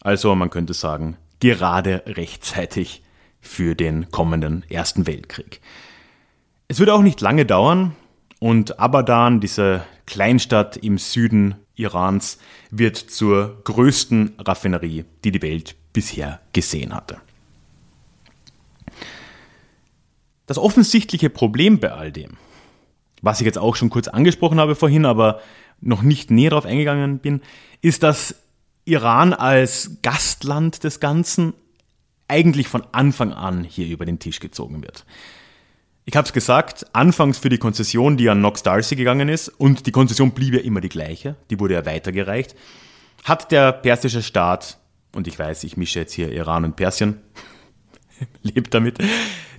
also 0.06 0.36
man 0.36 0.52
könnte 0.52 0.76
sagen, 0.76 1.18
gerade 1.40 2.04
rechtzeitig 2.06 3.02
für 3.42 3.74
den 3.74 4.12
kommenden 4.12 4.64
Ersten 4.70 5.08
Weltkrieg. 5.08 5.62
Es 6.68 6.78
wird 6.80 6.92
auch 6.92 7.02
nicht 7.02 7.22
lange 7.22 7.44
dauern 7.44 7.96
und 8.40 8.80
Abadan, 8.80 9.40
diese 9.40 9.84
Kleinstadt 10.06 10.78
im 10.78 11.00
Süden 11.00 11.56
Irans, 11.74 12.38
wird 12.70 12.98
zur 12.98 13.64
größten 13.64 14.34
Raffinerie, 14.38 15.06
die 15.24 15.32
die 15.32 15.42
Welt 15.42 15.76
bisher 15.92 16.40
gesehen 16.54 16.94
hatte. 16.94 17.18
Das 20.46 20.60
offensichtliche 20.60 21.32
Problem 21.32 21.80
bei 21.80 21.94
all 21.94 22.12
dem, 22.12 22.38
was 23.26 23.42
ich 23.42 23.46
jetzt 23.46 23.58
auch 23.58 23.76
schon 23.76 23.90
kurz 23.90 24.08
angesprochen 24.08 24.60
habe 24.60 24.76
vorhin, 24.76 25.06
aber 25.06 25.42
noch 25.82 26.04
nicht 26.04 26.32
näher 26.32 26.52
darauf 26.52 26.66
eingegangen 26.66 27.20
bin, 27.20 27.42
ist, 27.82 28.04
dass 28.04 28.36
Iran 28.86 29.34
als 29.34 29.98
Gastland 30.04 30.84
des 30.84 31.00
Ganzen 31.00 31.54
eigentlich 32.28 32.68
von 32.68 32.84
Anfang 32.92 33.34
an 33.34 33.64
hier 33.64 33.88
über 33.88 34.06
den 34.06 34.20
Tisch 34.20 34.40
gezogen 34.40 34.84
wird. 34.84 35.06
Ich 36.06 36.16
habe 36.16 36.28
es 36.28 36.34
gesagt, 36.34 36.86
anfangs 36.94 37.40
für 37.40 37.50
die 37.50 37.58
Konzession, 37.58 38.16
die 38.16 38.30
an 38.30 38.40
Knox 38.40 38.62
Darcy 38.62 38.96
gegangen 38.96 39.28
ist, 39.28 39.50
und 39.50 39.88
die 39.88 39.92
Konzession 39.92 40.32
blieb 40.32 40.54
ja 40.54 40.60
immer 40.60 40.82
die 40.82 40.90
gleiche, 40.90 41.36
die 41.50 41.60
wurde 41.60 41.74
ja 41.74 41.86
weitergereicht, 41.86 42.56
hat 43.24 43.52
der 43.52 43.72
persische 43.72 44.22
Staat, 44.22 44.78
und 45.14 45.28
ich 45.28 45.38
weiß, 45.38 45.64
ich 45.64 45.78
mische 45.78 46.00
jetzt 46.00 46.14
hier 46.14 46.32
Iran 46.32 46.64
und 46.64 46.76
Persien, 46.76 47.22
lebt 48.44 48.72
damit, 48.76 49.00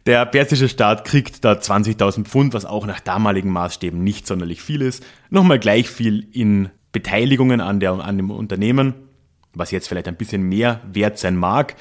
der 0.06 0.24
persische 0.24 0.68
Staat 0.68 1.04
kriegt 1.04 1.44
da 1.44 1.52
20.000 1.52 2.24
Pfund, 2.24 2.54
was 2.54 2.64
auch 2.64 2.86
nach 2.86 3.00
damaligen 3.00 3.50
Maßstäben 3.50 4.02
nicht 4.02 4.26
sonderlich 4.26 4.62
viel 4.62 4.80
ist, 4.80 5.04
nochmal 5.30 5.58
gleich 5.58 5.90
viel 5.90 6.28
in 6.32 6.70
Beteiligungen 6.92 7.60
an, 7.60 7.80
der, 7.80 7.92
an 7.92 8.16
dem 8.16 8.30
Unternehmen, 8.30 8.94
was 9.52 9.72
jetzt 9.72 9.88
vielleicht 9.88 10.08
ein 10.08 10.16
bisschen 10.16 10.42
mehr 10.42 10.80
wert 10.90 11.18
sein 11.18 11.36
mag, 11.36 11.74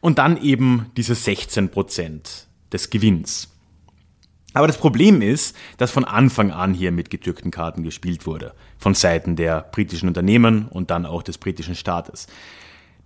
und 0.00 0.18
dann 0.18 0.40
eben 0.42 0.86
diese 0.96 1.14
16 1.14 1.70
Prozent 1.70 2.48
des 2.72 2.90
Gewinns. 2.90 3.48
Aber 4.52 4.66
das 4.66 4.78
Problem 4.78 5.22
ist, 5.22 5.56
dass 5.76 5.90
von 5.90 6.04
Anfang 6.04 6.50
an 6.50 6.74
hier 6.74 6.92
mit 6.92 7.08
getürkten 7.08 7.50
Karten 7.50 7.82
gespielt 7.82 8.26
wurde, 8.26 8.54
von 8.78 8.94
Seiten 8.94 9.36
der 9.36 9.62
britischen 9.72 10.08
Unternehmen 10.08 10.66
und 10.68 10.90
dann 10.90 11.06
auch 11.06 11.22
des 11.22 11.38
britischen 11.38 11.76
Staates. 11.76 12.26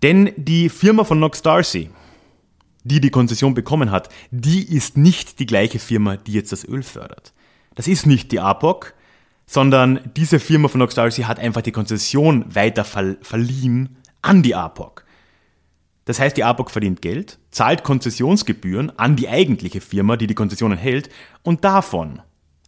Denn 0.02 0.32
die 0.36 0.68
Firma 0.68 1.04
von 1.04 1.18
Knox 1.18 1.42
Darcy, 1.42 1.90
die 2.84 3.00
die 3.00 3.10
Konzession 3.10 3.54
bekommen 3.54 3.90
hat, 3.90 4.08
die 4.30 4.62
ist 4.62 4.96
nicht 4.96 5.38
die 5.40 5.46
gleiche 5.46 5.78
Firma, 5.78 6.16
die 6.16 6.32
jetzt 6.32 6.52
das 6.52 6.66
Öl 6.66 6.82
fördert. 6.82 7.32
Das 7.74 7.88
ist 7.88 8.06
nicht 8.06 8.30
die 8.30 8.40
APOC, 8.40 8.94
sondern 9.46 10.00
diese 10.16 10.38
Firma 10.38 10.68
von 10.68 10.86
Darcy 10.86 11.22
hat 11.22 11.38
einfach 11.38 11.62
die 11.62 11.72
Konzession 11.72 12.54
weiter 12.54 12.84
verliehen 12.84 13.96
an 14.22 14.42
die 14.42 14.54
APOC. 14.54 15.04
Das 16.04 16.20
heißt, 16.20 16.36
die 16.36 16.44
APOC 16.44 16.70
verdient 16.70 17.02
Geld, 17.02 17.38
zahlt 17.50 17.82
Konzessionsgebühren 17.82 18.96
an 18.98 19.16
die 19.16 19.28
eigentliche 19.28 19.80
Firma, 19.80 20.16
die 20.16 20.26
die 20.26 20.34
Konzessionen 20.34 20.78
hält, 20.78 21.08
und 21.42 21.64
davon 21.64 22.20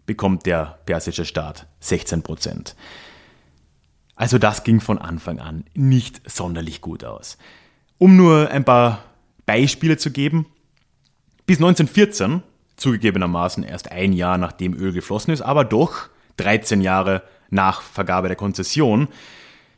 bekommt 0.07 0.46
der 0.46 0.79
persische 0.87 1.24
Staat 1.24 1.66
16 1.81 2.22
Prozent. 2.22 2.76
Also 4.14 4.38
das 4.38 4.64
ging 4.64 4.81
von 4.81 4.98
Anfang 4.98 5.38
an 5.40 5.64
nicht 5.74 6.22
sonderlich 6.31 6.81
gut 6.81 7.05
aus. 7.05 7.37
Um 7.98 8.16
nur 8.16 8.50
ein 8.50 8.64
paar 8.64 9.02
Beispiele 9.46 9.96
zu 9.96 10.11
geben, 10.11 10.46
bis 11.46 11.59
1914, 11.59 12.42
zugegebenermaßen 12.76 13.62
erst 13.62 13.90
ein 13.90 14.12
Jahr 14.12 14.37
nachdem 14.37 14.74
Öl 14.74 14.92
geflossen 14.92 15.32
ist, 15.32 15.40
aber 15.40 15.64
doch 15.64 16.09
13 16.37 16.80
Jahre 16.80 17.22
nach 17.48 17.80
Vergabe 17.80 18.28
der 18.28 18.37
Konzession, 18.37 19.09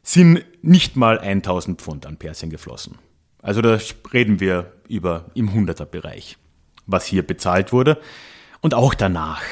sind 0.03 0.45
nicht 0.63 0.97
mal 0.97 1.19
1000 1.19 1.81
Pfund 1.81 2.07
an 2.07 2.17
Persien 2.17 2.51
geflossen. 2.51 2.99
Also 3.43 3.61
da 3.61 3.79
reden 4.13 4.41
wir 4.41 4.73
über 4.89 5.27
im 5.35 5.53
Hunderterbereich, 5.53 6.39
was 6.87 7.05
hier 7.05 7.27
bezahlt 7.27 7.73
wurde. 7.73 8.01
Und 8.61 8.75
auch 8.75 8.95
danach 8.95 9.43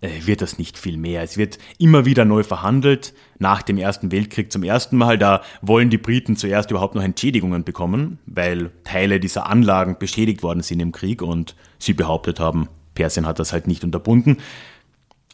wird 0.00 0.42
das 0.42 0.58
nicht 0.58 0.78
viel 0.78 0.96
mehr. 0.96 1.22
Es 1.22 1.36
wird 1.36 1.58
immer 1.78 2.04
wieder 2.04 2.24
neu 2.24 2.44
verhandelt. 2.44 3.14
Nach 3.38 3.62
dem 3.62 3.78
Ersten 3.78 4.12
Weltkrieg 4.12 4.52
zum 4.52 4.62
ersten 4.62 4.96
Mal, 4.96 5.18
da 5.18 5.42
wollen 5.60 5.90
die 5.90 5.98
Briten 5.98 6.36
zuerst 6.36 6.70
überhaupt 6.70 6.94
noch 6.94 7.02
Entschädigungen 7.02 7.64
bekommen, 7.64 8.18
weil 8.26 8.70
Teile 8.84 9.18
dieser 9.18 9.46
Anlagen 9.46 9.96
beschädigt 9.98 10.42
worden 10.42 10.62
sind 10.62 10.80
im 10.80 10.92
Krieg 10.92 11.20
und 11.20 11.56
sie 11.78 11.94
behauptet 11.94 12.38
haben, 12.38 12.68
Persien 12.94 13.26
hat 13.26 13.38
das 13.38 13.52
halt 13.52 13.66
nicht 13.66 13.82
unterbunden. 13.82 14.38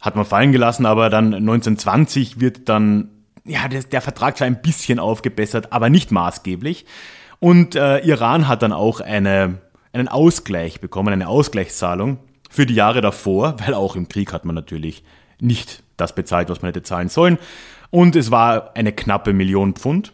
Hat 0.01 0.15
man 0.15 0.25
fallen 0.25 0.51
gelassen, 0.51 0.85
aber 0.85 1.09
dann 1.09 1.33
1920 1.33 2.39
wird 2.39 2.67
dann 2.67 3.09
ja, 3.45 3.67
der, 3.67 3.83
der 3.83 4.01
Vertrag 4.01 4.37
zwar 4.37 4.47
ein 4.47 4.61
bisschen 4.61 4.97
aufgebessert, 4.97 5.71
aber 5.71 5.89
nicht 5.89 6.11
maßgeblich. 6.11 6.85
Und 7.39 7.75
äh, 7.75 7.99
Iran 7.99 8.47
hat 8.47 8.63
dann 8.63 8.73
auch 8.73 8.99
eine, 8.99 9.59
einen 9.93 10.07
Ausgleich 10.07 10.81
bekommen, 10.81 11.13
eine 11.13 11.27
Ausgleichszahlung 11.27 12.17
für 12.55 12.65
die 12.65 12.75
Jahre 12.75 13.01
davor, 13.01 13.57
weil 13.59 13.73
auch 13.73 13.95
im 13.95 14.07
Krieg 14.07 14.31
hat 14.33 14.45
man 14.45 14.55
natürlich 14.55 15.03
nicht 15.39 15.83
das 15.97 16.15
bezahlt, 16.15 16.49
was 16.49 16.61
man 16.61 16.69
hätte 16.69 16.83
zahlen 16.83 17.09
sollen. 17.09 17.37
Und 17.89 18.15
es 18.15 18.31
war 18.31 18.75
eine 18.75 18.93
knappe 18.93 19.33
Million 19.33 19.73
Pfund. 19.73 20.13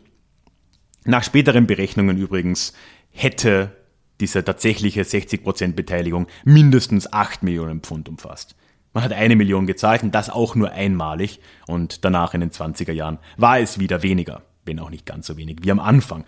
Nach 1.05 1.23
späteren 1.23 1.67
Berechnungen 1.67 2.17
übrigens 2.17 2.73
hätte 3.11 3.71
diese 4.19 4.43
tatsächliche 4.43 5.01
60% 5.01 5.73
Beteiligung 5.73 6.27
mindestens 6.43 7.11
8 7.11 7.43
Millionen 7.43 7.81
Pfund 7.81 8.07
umfasst. 8.09 8.55
Man 8.93 9.03
hat 9.03 9.13
eine 9.13 9.35
Million 9.35 9.67
gezahlt 9.67 10.03
und 10.03 10.13
das 10.13 10.29
auch 10.29 10.55
nur 10.55 10.71
einmalig 10.71 11.39
und 11.67 12.03
danach 12.03 12.33
in 12.33 12.41
den 12.41 12.51
20er 12.51 12.91
Jahren 12.91 13.19
war 13.37 13.59
es 13.59 13.79
wieder 13.79 14.03
weniger, 14.03 14.41
wenn 14.65 14.79
auch 14.79 14.89
nicht 14.89 15.05
ganz 15.05 15.27
so 15.27 15.37
wenig 15.37 15.59
wie 15.61 15.71
am 15.71 15.79
Anfang. 15.79 16.25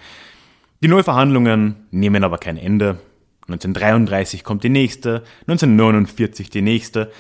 Die 0.82 0.88
Neuverhandlungen 0.88 1.88
nehmen 1.92 2.24
aber 2.24 2.38
kein 2.38 2.58
Ende. 2.58 3.00
1933 3.48 4.44
kommt 4.44 4.64
die 4.64 4.70
nächste, 4.70 5.24
1949 5.42 6.50
die 6.50 6.62
nächste 6.62 7.12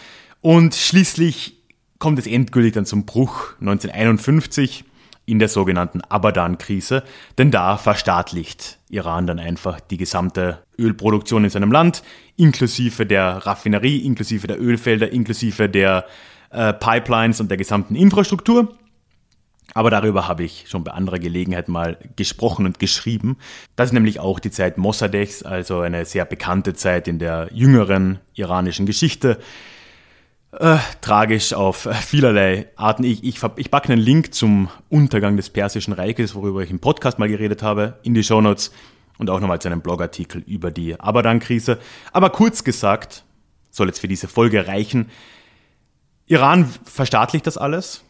und 0.41 0.75
schließlich 0.75 1.61
kommt 1.99 2.19
es 2.19 2.27
endgültig 2.27 2.73
dann 2.73 2.85
zum 2.85 3.05
Bruch 3.05 3.53
1951 3.59 4.85
in 5.25 5.39
der 5.39 5.47
sogenannten 5.47 6.01
Abadan-Krise, 6.01 7.03
denn 7.37 7.49
da 7.49 7.77
verstaatlicht 7.77 8.79
Iran 8.89 9.25
dann 9.25 9.39
einfach 9.39 9.79
die 9.79 9.97
gesamte 9.97 10.63
Ölproduktion 10.77 11.45
in 11.45 11.49
seinem 11.49 11.71
Land, 11.71 12.03
inklusive 12.35 13.05
der 13.05 13.45
Raffinerie, 13.45 13.99
inklusive 13.99 14.47
der 14.47 14.61
Ölfelder, 14.61 15.11
inklusive 15.11 15.69
der 15.69 16.05
äh, 16.49 16.73
Pipelines 16.73 17.39
und 17.39 17.49
der 17.49 17.57
gesamten 17.57 17.95
Infrastruktur. 17.95 18.75
Aber 19.73 19.89
darüber 19.89 20.27
habe 20.27 20.43
ich 20.43 20.65
schon 20.67 20.83
bei 20.83 20.91
anderer 20.91 21.19
Gelegenheit 21.19 21.67
mal 21.67 21.97
gesprochen 22.15 22.65
und 22.65 22.79
geschrieben. 22.79 23.37
Das 23.75 23.89
ist 23.89 23.93
nämlich 23.93 24.19
auch 24.19 24.39
die 24.39 24.51
Zeit 24.51 24.77
Mossadeghs, 24.77 25.43
also 25.43 25.79
eine 25.79 26.05
sehr 26.05 26.25
bekannte 26.25 26.73
Zeit 26.73 27.07
in 27.07 27.19
der 27.19 27.49
jüngeren 27.51 28.19
iranischen 28.35 28.85
Geschichte. 28.85 29.39
Äh, 30.51 30.77
tragisch 31.01 31.53
auf 31.53 31.89
vielerlei 32.01 32.67
Arten. 32.75 33.03
Ich, 33.03 33.23
ich, 33.23 33.41
ich 33.55 33.71
packe 33.71 33.91
einen 33.91 34.01
Link 34.01 34.35
zum 34.35 34.69
Untergang 34.89 35.35
des 35.35 35.49
Persischen 35.49 35.93
Reiches, 35.93 36.35
worüber 36.35 36.61
ich 36.61 36.69
im 36.69 36.79
Podcast 36.79 37.17
mal 37.17 37.27
geredet 37.27 37.63
habe, 37.63 37.97
in 38.03 38.13
die 38.13 38.23
Shownotes 38.23 38.71
und 39.17 39.31
auch 39.31 39.39
nochmal 39.39 39.59
zu 39.59 39.67
einem 39.67 39.81
Blogartikel 39.81 40.43
über 40.45 40.69
die 40.69 40.99
Abadan-Krise. 40.99 41.79
Aber 42.11 42.29
kurz 42.29 42.63
gesagt, 42.63 43.23
soll 43.71 43.87
jetzt 43.87 43.99
für 43.99 44.07
diese 44.07 44.27
Folge 44.27 44.67
reichen, 44.67 45.09
Iran 46.27 46.71
verstaatlicht 46.85 47.47
das 47.47 47.57
alles. 47.57 48.03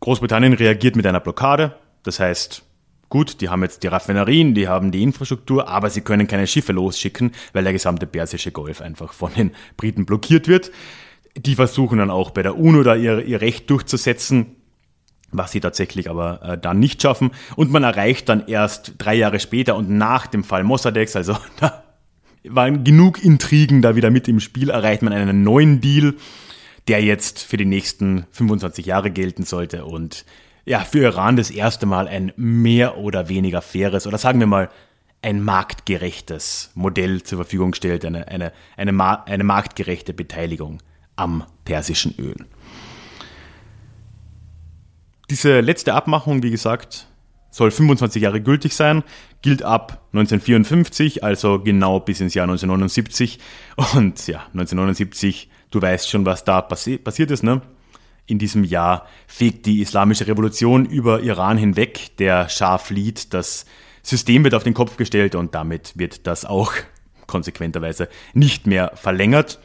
Großbritannien 0.00 0.54
reagiert 0.54 0.96
mit 0.96 1.06
einer 1.06 1.20
Blockade. 1.20 1.76
Das 2.02 2.20
heißt, 2.20 2.62
gut, 3.10 3.40
die 3.40 3.50
haben 3.50 3.62
jetzt 3.62 3.82
die 3.82 3.88
Raffinerien, 3.88 4.54
die 4.54 4.66
haben 4.66 4.90
die 4.90 5.02
Infrastruktur, 5.02 5.68
aber 5.68 5.90
sie 5.90 6.00
können 6.00 6.26
keine 6.26 6.46
Schiffe 6.46 6.72
losschicken, 6.72 7.32
weil 7.52 7.64
der 7.64 7.72
gesamte 7.72 8.06
Persische 8.06 8.50
Golf 8.50 8.80
einfach 8.80 9.12
von 9.12 9.32
den 9.34 9.52
Briten 9.76 10.06
blockiert 10.06 10.48
wird. 10.48 10.70
Die 11.36 11.54
versuchen 11.54 11.98
dann 11.98 12.10
auch 12.10 12.30
bei 12.30 12.42
der 12.42 12.58
UNO 12.58 12.82
da 12.82 12.94
ihr, 12.96 13.24
ihr 13.24 13.40
Recht 13.40 13.68
durchzusetzen, 13.70 14.56
was 15.32 15.52
sie 15.52 15.60
tatsächlich 15.60 16.10
aber 16.10 16.42
äh, 16.42 16.58
dann 16.58 16.80
nicht 16.80 17.02
schaffen. 17.02 17.30
Und 17.54 17.70
man 17.70 17.84
erreicht 17.84 18.28
dann 18.28 18.46
erst 18.48 18.94
drei 18.98 19.14
Jahre 19.14 19.38
später 19.38 19.76
und 19.76 19.90
nach 19.90 20.26
dem 20.26 20.42
Fall 20.42 20.64
Mossadeghs, 20.64 21.14
also 21.14 21.36
da 21.60 21.84
waren 22.44 22.84
genug 22.84 23.22
Intrigen 23.22 23.82
da 23.82 23.96
wieder 23.96 24.10
mit 24.10 24.26
im 24.28 24.40
Spiel, 24.40 24.70
erreicht 24.70 25.02
man 25.02 25.12
einen 25.12 25.42
neuen 25.42 25.80
Deal, 25.80 26.14
der 26.90 27.04
jetzt 27.04 27.38
für 27.38 27.56
die 27.56 27.66
nächsten 27.66 28.26
25 28.32 28.84
Jahre 28.84 29.12
gelten 29.12 29.44
sollte 29.44 29.84
und 29.84 30.24
ja, 30.64 30.80
für 30.80 31.04
Iran 31.04 31.36
das 31.36 31.52
erste 31.52 31.86
Mal 31.86 32.08
ein 32.08 32.32
mehr 32.34 32.98
oder 32.98 33.28
weniger 33.28 33.62
faires 33.62 34.08
oder 34.08 34.18
sagen 34.18 34.40
wir 34.40 34.48
mal 34.48 34.70
ein 35.22 35.40
marktgerechtes 35.40 36.72
Modell 36.74 37.22
zur 37.22 37.38
Verfügung 37.38 37.74
stellt, 37.74 38.04
eine, 38.04 38.26
eine, 38.26 38.52
eine, 38.76 39.26
eine 39.28 39.44
marktgerechte 39.44 40.12
Beteiligung 40.12 40.82
am 41.14 41.44
persischen 41.64 42.12
Öl. 42.18 42.34
Diese 45.30 45.60
letzte 45.60 45.94
Abmachung, 45.94 46.42
wie 46.42 46.50
gesagt, 46.50 47.06
soll 47.52 47.70
25 47.70 48.20
Jahre 48.20 48.40
gültig 48.40 48.74
sein, 48.74 49.04
gilt 49.42 49.62
ab 49.62 50.08
1954, 50.12 51.22
also 51.22 51.60
genau 51.60 52.00
bis 52.00 52.20
ins 52.20 52.34
Jahr 52.34 52.48
1979. 52.48 53.38
Und 53.94 54.26
ja, 54.26 54.40
1979, 54.54 55.48
du 55.70 55.80
weißt 55.82 56.08
schon, 56.08 56.26
was 56.26 56.44
da 56.44 56.60
passi 56.60 56.98
passiert 56.98 57.30
ist, 57.30 57.42
ne? 57.42 57.62
In 58.26 58.38
diesem 58.38 58.62
Jahr 58.62 59.06
fegt 59.26 59.66
die 59.66 59.80
islamische 59.80 60.26
Revolution 60.28 60.86
über 60.86 61.20
Iran 61.20 61.58
hinweg. 61.58 62.16
Der 62.18 62.48
Schah 62.48 62.78
flieht, 62.78 63.34
das 63.34 63.66
System 64.02 64.44
wird 64.44 64.54
auf 64.54 64.62
den 64.62 64.74
Kopf 64.74 64.96
gestellt 64.96 65.34
und 65.34 65.54
damit 65.54 65.98
wird 65.98 66.26
das 66.28 66.44
auch 66.44 66.72
konsequenterweise 67.26 68.08
nicht 68.32 68.66
mehr 68.66 68.92
verlängert. 68.94 69.58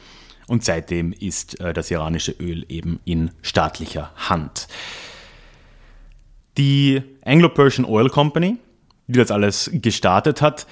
Und 0.48 0.64
seitdem 0.64 1.12
ist 1.12 1.60
äh, 1.60 1.72
das 1.72 1.90
iranische 1.90 2.32
Öl 2.32 2.64
eben 2.68 3.00
in 3.04 3.30
staatlicher 3.42 4.12
Hand. 4.16 4.68
Die 6.56 7.02
Anglo-Persian 7.24 7.84
Oil 7.84 8.08
Company, 8.08 8.56
die 9.06 9.18
das 9.18 9.30
alles 9.30 9.70
gestartet 9.74 10.40
hat, 10.40 10.66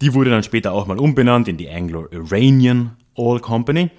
die 0.00 0.14
wurde 0.14 0.30
dann 0.30 0.42
später 0.42 0.72
auch 0.72 0.86
mal 0.86 0.98
umbenannt 0.98 1.48
in 1.48 1.56
die 1.56 1.68
Anglo-Iranian 1.68 2.96
Oil 3.16 3.40
Company. 3.40 3.90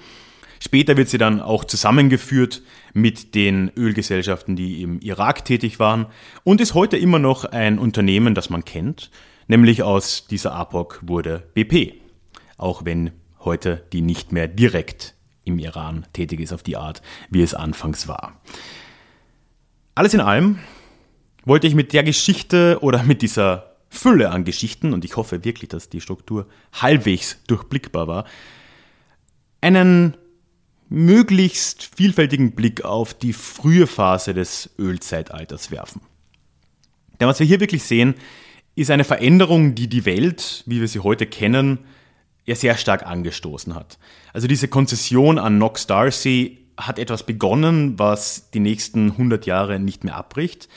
Später 0.60 0.98
wird 0.98 1.10
sie 1.10 1.18
dann 1.18 1.42
auch 1.42 1.64
zusammengeführt 1.64 2.62
mit 2.94 3.34
den 3.34 3.72
Ölgesellschaften, 3.78 4.56
die 4.56 4.82
im 4.82 5.00
Irak 5.00 5.46
tätig 5.46 5.80
waren 5.80 6.08
und 6.44 6.60
ist 6.60 6.74
heute 6.74 6.98
immer 6.98 7.20
noch 7.20 7.46
ein 7.46 7.80
Unternehmen, 7.80 8.36
das 8.36 8.50
man 8.50 8.66
kennt, 8.66 9.10
nämlich 9.48 9.84
aus 9.84 10.28
dieser 10.28 10.54
APOC 10.54 11.00
wurde 11.04 11.48
BP, 11.54 11.94
auch 12.58 12.84
wenn 12.84 13.12
heute 13.40 13.86
die 13.94 14.02
nicht 14.02 14.34
mehr 14.34 14.48
direkt 14.48 15.16
im 15.46 15.60
Iran 15.60 16.06
tätig 16.14 16.42
ist 16.42 16.54
auf 16.54 16.64
die 16.64 16.76
Art, 16.76 17.02
wie 17.30 17.42
es 17.42 17.54
anfangs 17.54 18.08
war. 18.08 18.42
Alles 19.96 20.14
in 20.14 20.20
allem 20.20 20.60
wollte 21.46 21.68
ich 21.68 21.76
mit 21.76 21.94
der 21.94 22.04
Geschichte 22.04 22.80
oder 22.82 23.04
mit 23.04 23.22
dieser 23.22 23.76
Fülle 23.90 24.30
an 24.30 24.44
Geschichten, 24.44 24.94
und 24.94 25.04
ich 25.04 25.16
hoffe 25.16 25.44
wirklich, 25.44 25.70
dass 25.70 25.90
die 25.90 26.02
Struktur 26.02 26.48
halbwegs 26.74 27.42
durchblickbar 27.48 28.08
war, 28.08 28.26
einen 29.62 30.16
möglichst 30.90 31.90
vielfältigen 31.96 32.52
Blick 32.52 32.84
auf 32.84 33.14
die 33.14 33.34
frühe 33.34 33.88
Phase 33.88 34.34
des 34.34 34.72
Ölzeitalters 34.78 35.72
werfen. 35.72 36.02
Denn 37.20 37.28
was 37.28 37.40
wir 37.40 37.48
hier 37.48 37.60
wirklich 37.60 37.84
sehen, 37.84 38.16
ist 38.76 38.92
eine 38.92 39.04
Veränderung, 39.04 39.76
die 39.76 39.88
die 39.88 40.06
Welt, 40.06 40.64
wie 40.66 40.80
wir 40.80 40.88
sie 40.88 41.00
heute 41.00 41.26
kennen, 41.26 41.80
ja 42.46 42.56
sehr 42.56 42.78
stark 42.78 43.06
angestoßen 43.06 43.76
hat. 43.76 44.00
Also 44.34 44.48
diese 44.48 44.68
Konzession 44.68 45.38
an 45.38 45.58
Knox 45.58 45.86
Darcy 45.86 46.66
hat 46.78 46.98
etwas 46.98 47.26
begonnen, 47.26 48.00
was 48.00 48.50
die 48.52 48.60
nächsten 48.60 49.12
100 49.12 49.46
Jahre 49.46 49.80
nicht 49.80 50.04
mehr 50.04 50.16
abbricht. 50.16 50.70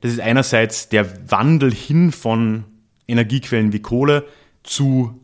Das 0.00 0.10
ist 0.10 0.20
einerseits 0.20 0.88
der 0.88 1.30
Wandel 1.30 1.72
hin 1.72 2.12
von 2.12 2.64
Energiequellen 3.06 3.72
wie 3.72 3.80
Kohle 3.80 4.26
zu 4.62 5.20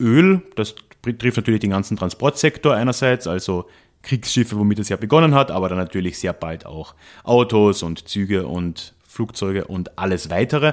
Öl. 0.00 0.42
Das 0.56 0.74
betrifft 1.02 1.36
natürlich 1.36 1.60
den 1.60 1.70
ganzen 1.70 1.96
Transportsektor 1.96 2.74
einerseits, 2.74 3.26
also 3.26 3.66
Kriegsschiffe, 4.02 4.56
womit 4.56 4.78
es 4.78 4.88
ja 4.88 4.96
begonnen 4.96 5.34
hat, 5.34 5.50
aber 5.50 5.68
dann 5.68 5.78
natürlich 5.78 6.18
sehr 6.18 6.32
bald 6.32 6.66
auch 6.66 6.94
Autos 7.24 7.82
und 7.82 8.08
Züge 8.08 8.46
und 8.46 8.94
Flugzeuge 9.06 9.64
und 9.64 9.98
alles 9.98 10.30
weitere. 10.30 10.72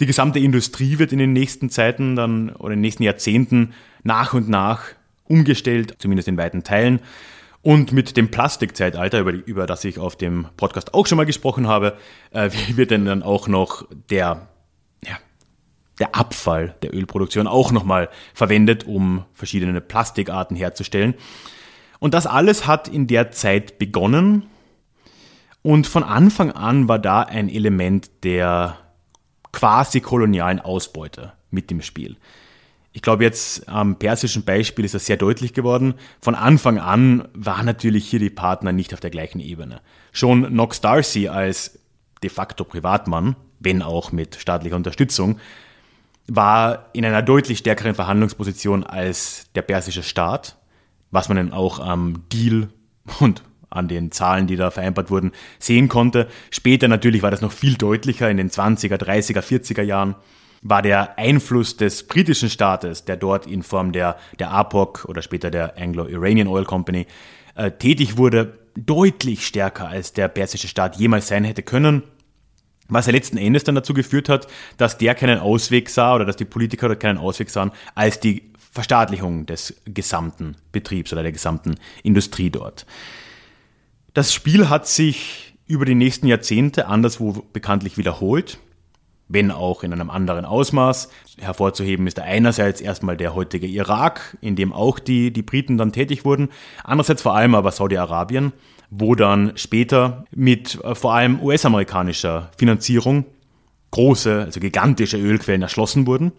Die 0.00 0.06
gesamte 0.06 0.38
Industrie 0.38 0.98
wird 0.98 1.12
in 1.12 1.18
den 1.18 1.32
nächsten 1.32 1.70
Zeiten 1.70 2.16
dann 2.16 2.50
oder 2.50 2.72
in 2.72 2.78
den 2.78 2.80
nächsten 2.80 3.02
Jahrzehnten 3.02 3.74
nach 4.02 4.34
und 4.34 4.48
nach 4.48 4.84
umgestellt, 5.24 5.96
zumindest 5.98 6.28
in 6.28 6.36
weiten 6.36 6.64
Teilen. 6.64 7.00
Und 7.62 7.92
mit 7.92 8.16
dem 8.16 8.30
Plastikzeitalter, 8.30 9.20
über, 9.20 9.32
über 9.32 9.66
das 9.66 9.84
ich 9.84 9.98
auf 9.98 10.16
dem 10.16 10.46
Podcast 10.56 10.94
auch 10.94 11.06
schon 11.06 11.16
mal 11.16 11.26
gesprochen 11.26 11.68
habe, 11.68 11.96
äh, 12.32 12.50
wird 12.74 12.90
dann 12.90 13.22
auch 13.22 13.46
noch 13.46 13.86
der, 14.10 14.48
der 16.02 16.16
Abfall 16.16 16.74
der 16.82 16.92
Ölproduktion 16.92 17.46
auch 17.46 17.70
nochmal 17.70 18.08
verwendet, 18.34 18.84
um 18.84 19.24
verschiedene 19.34 19.80
Plastikarten 19.80 20.56
herzustellen. 20.56 21.14
Und 22.00 22.12
das 22.12 22.26
alles 22.26 22.66
hat 22.66 22.88
in 22.88 23.06
der 23.06 23.30
Zeit 23.30 23.78
begonnen. 23.78 24.46
Und 25.62 25.86
von 25.86 26.02
Anfang 26.02 26.50
an 26.50 26.88
war 26.88 26.98
da 26.98 27.20
ein 27.20 27.48
Element 27.48 28.10
der 28.24 28.78
quasi 29.52 30.00
kolonialen 30.00 30.58
Ausbeute 30.58 31.34
mit 31.52 31.70
dem 31.70 31.82
Spiel. 31.82 32.16
Ich 32.92 33.02
glaube, 33.02 33.22
jetzt 33.22 33.68
am 33.68 33.96
persischen 33.96 34.44
Beispiel 34.44 34.84
ist 34.84 34.94
das 34.94 35.06
sehr 35.06 35.16
deutlich 35.16 35.54
geworden. 35.54 35.94
Von 36.20 36.34
Anfang 36.34 36.80
an 36.80 37.28
waren 37.32 37.64
natürlich 37.64 38.08
hier 38.08 38.18
die 38.18 38.28
Partner 38.28 38.72
nicht 38.72 38.92
auf 38.92 38.98
der 38.98 39.10
gleichen 39.10 39.38
Ebene. 39.38 39.80
Schon 40.10 40.46
Knox 40.46 40.80
Darcy 40.80 41.28
als 41.28 41.78
de 42.24 42.28
facto 42.28 42.64
Privatmann, 42.64 43.36
wenn 43.60 43.82
auch 43.82 44.10
mit 44.10 44.34
staatlicher 44.34 44.74
Unterstützung, 44.74 45.38
war 46.28 46.90
in 46.92 47.04
einer 47.04 47.22
deutlich 47.22 47.58
stärkeren 47.58 47.94
Verhandlungsposition 47.94 48.84
als 48.84 49.46
der 49.54 49.62
persische 49.62 50.02
Staat, 50.02 50.56
was 51.10 51.28
man 51.28 51.36
dann 51.36 51.52
auch 51.52 51.78
am 51.78 52.24
Deal 52.32 52.68
und 53.20 53.42
an 53.70 53.88
den 53.88 54.12
Zahlen, 54.12 54.46
die 54.46 54.56
da 54.56 54.70
vereinbart 54.70 55.10
wurden, 55.10 55.32
sehen 55.58 55.88
konnte. 55.88 56.28
Später 56.50 56.88
natürlich 56.88 57.22
war 57.22 57.30
das 57.30 57.40
noch 57.40 57.52
viel 57.52 57.74
deutlicher 57.76 58.30
in 58.30 58.36
den 58.36 58.50
20er, 58.50 58.96
30er, 58.96 59.40
40er 59.40 59.82
Jahren 59.82 60.14
war 60.62 60.80
der 60.80 61.18
Einfluss 61.18 61.76
des 61.76 62.06
britischen 62.06 62.48
Staates, 62.48 63.04
der 63.04 63.16
dort 63.16 63.46
in 63.46 63.64
Form 63.64 63.92
der, 63.92 64.16
der 64.38 64.52
APOC 64.52 65.06
oder 65.08 65.20
später 65.20 65.50
der 65.50 65.76
Anglo-Iranian 65.76 66.46
Oil 66.46 66.64
Company 66.64 67.06
äh, 67.56 67.72
tätig 67.72 68.16
wurde, 68.16 68.58
deutlich 68.76 69.44
stärker 69.44 69.88
als 69.88 70.12
der 70.12 70.28
persische 70.28 70.68
Staat 70.68 70.96
jemals 70.96 71.28
sein 71.28 71.44
hätte 71.44 71.62
können. 71.62 72.04
Was 72.92 73.06
er 73.06 73.12
letzten 73.12 73.36
Endes 73.36 73.64
dann 73.64 73.74
dazu 73.74 73.94
geführt 73.94 74.28
hat, 74.28 74.46
dass 74.76 74.98
der 74.98 75.14
keinen 75.14 75.38
Ausweg 75.38 75.88
sah 75.88 76.14
oder 76.14 76.24
dass 76.24 76.36
die 76.36 76.44
Politiker 76.44 76.88
dort 76.88 77.00
keinen 77.00 77.18
Ausweg 77.18 77.50
sahen, 77.50 77.72
als 77.94 78.20
die 78.20 78.50
Verstaatlichung 78.70 79.46
des 79.46 79.74
gesamten 79.84 80.56
Betriebs 80.72 81.12
oder 81.12 81.22
der 81.22 81.32
gesamten 81.32 81.74
Industrie 82.02 82.50
dort. 82.50 82.86
Das 84.14 84.32
Spiel 84.32 84.68
hat 84.68 84.86
sich 84.86 85.54
über 85.66 85.84
die 85.84 85.94
nächsten 85.94 86.26
Jahrzehnte 86.26 86.86
anderswo 86.86 87.44
bekanntlich 87.52 87.96
wiederholt 87.98 88.58
wenn 89.32 89.50
auch 89.50 89.82
in 89.82 89.92
einem 89.92 90.10
anderen 90.10 90.44
Ausmaß. 90.44 91.08
Hervorzuheben 91.38 92.06
ist 92.06 92.18
da 92.18 92.22
einerseits 92.22 92.80
erstmal 92.80 93.16
der 93.16 93.34
heutige 93.34 93.66
Irak, 93.66 94.36
in 94.40 94.56
dem 94.56 94.72
auch 94.72 94.98
die, 94.98 95.32
die 95.32 95.42
Briten 95.42 95.78
dann 95.78 95.92
tätig 95.92 96.24
wurden, 96.24 96.50
andererseits 96.84 97.22
vor 97.22 97.34
allem 97.34 97.54
aber 97.54 97.72
Saudi-Arabien, 97.72 98.52
wo 98.94 99.14
dann 99.14 99.52
später 99.56 100.26
mit 100.32 100.78
äh, 100.84 100.94
vor 100.94 101.14
allem 101.14 101.42
US-amerikanischer 101.42 102.50
Finanzierung 102.58 103.24
große, 103.90 104.42
also 104.42 104.60
gigantische 104.60 105.16
Ölquellen 105.16 105.62
erschlossen 105.62 106.06
wurden. 106.06 106.32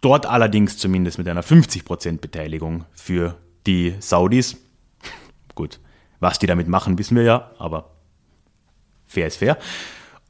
Dort 0.00 0.26
allerdings 0.26 0.76
zumindest 0.76 1.18
mit 1.18 1.28
einer 1.28 1.44
50% 1.44 2.18
Beteiligung 2.18 2.84
für 2.92 3.38
die 3.68 3.94
Saudis. 4.00 4.56
Gut, 5.54 5.78
Was 6.18 6.40
die 6.40 6.48
damit 6.48 6.66
machen, 6.66 6.98
wissen 6.98 7.16
wir 7.16 7.22
ja, 7.22 7.52
aber 7.58 7.90
fair 9.06 9.28
ist 9.28 9.36
fair. 9.36 9.56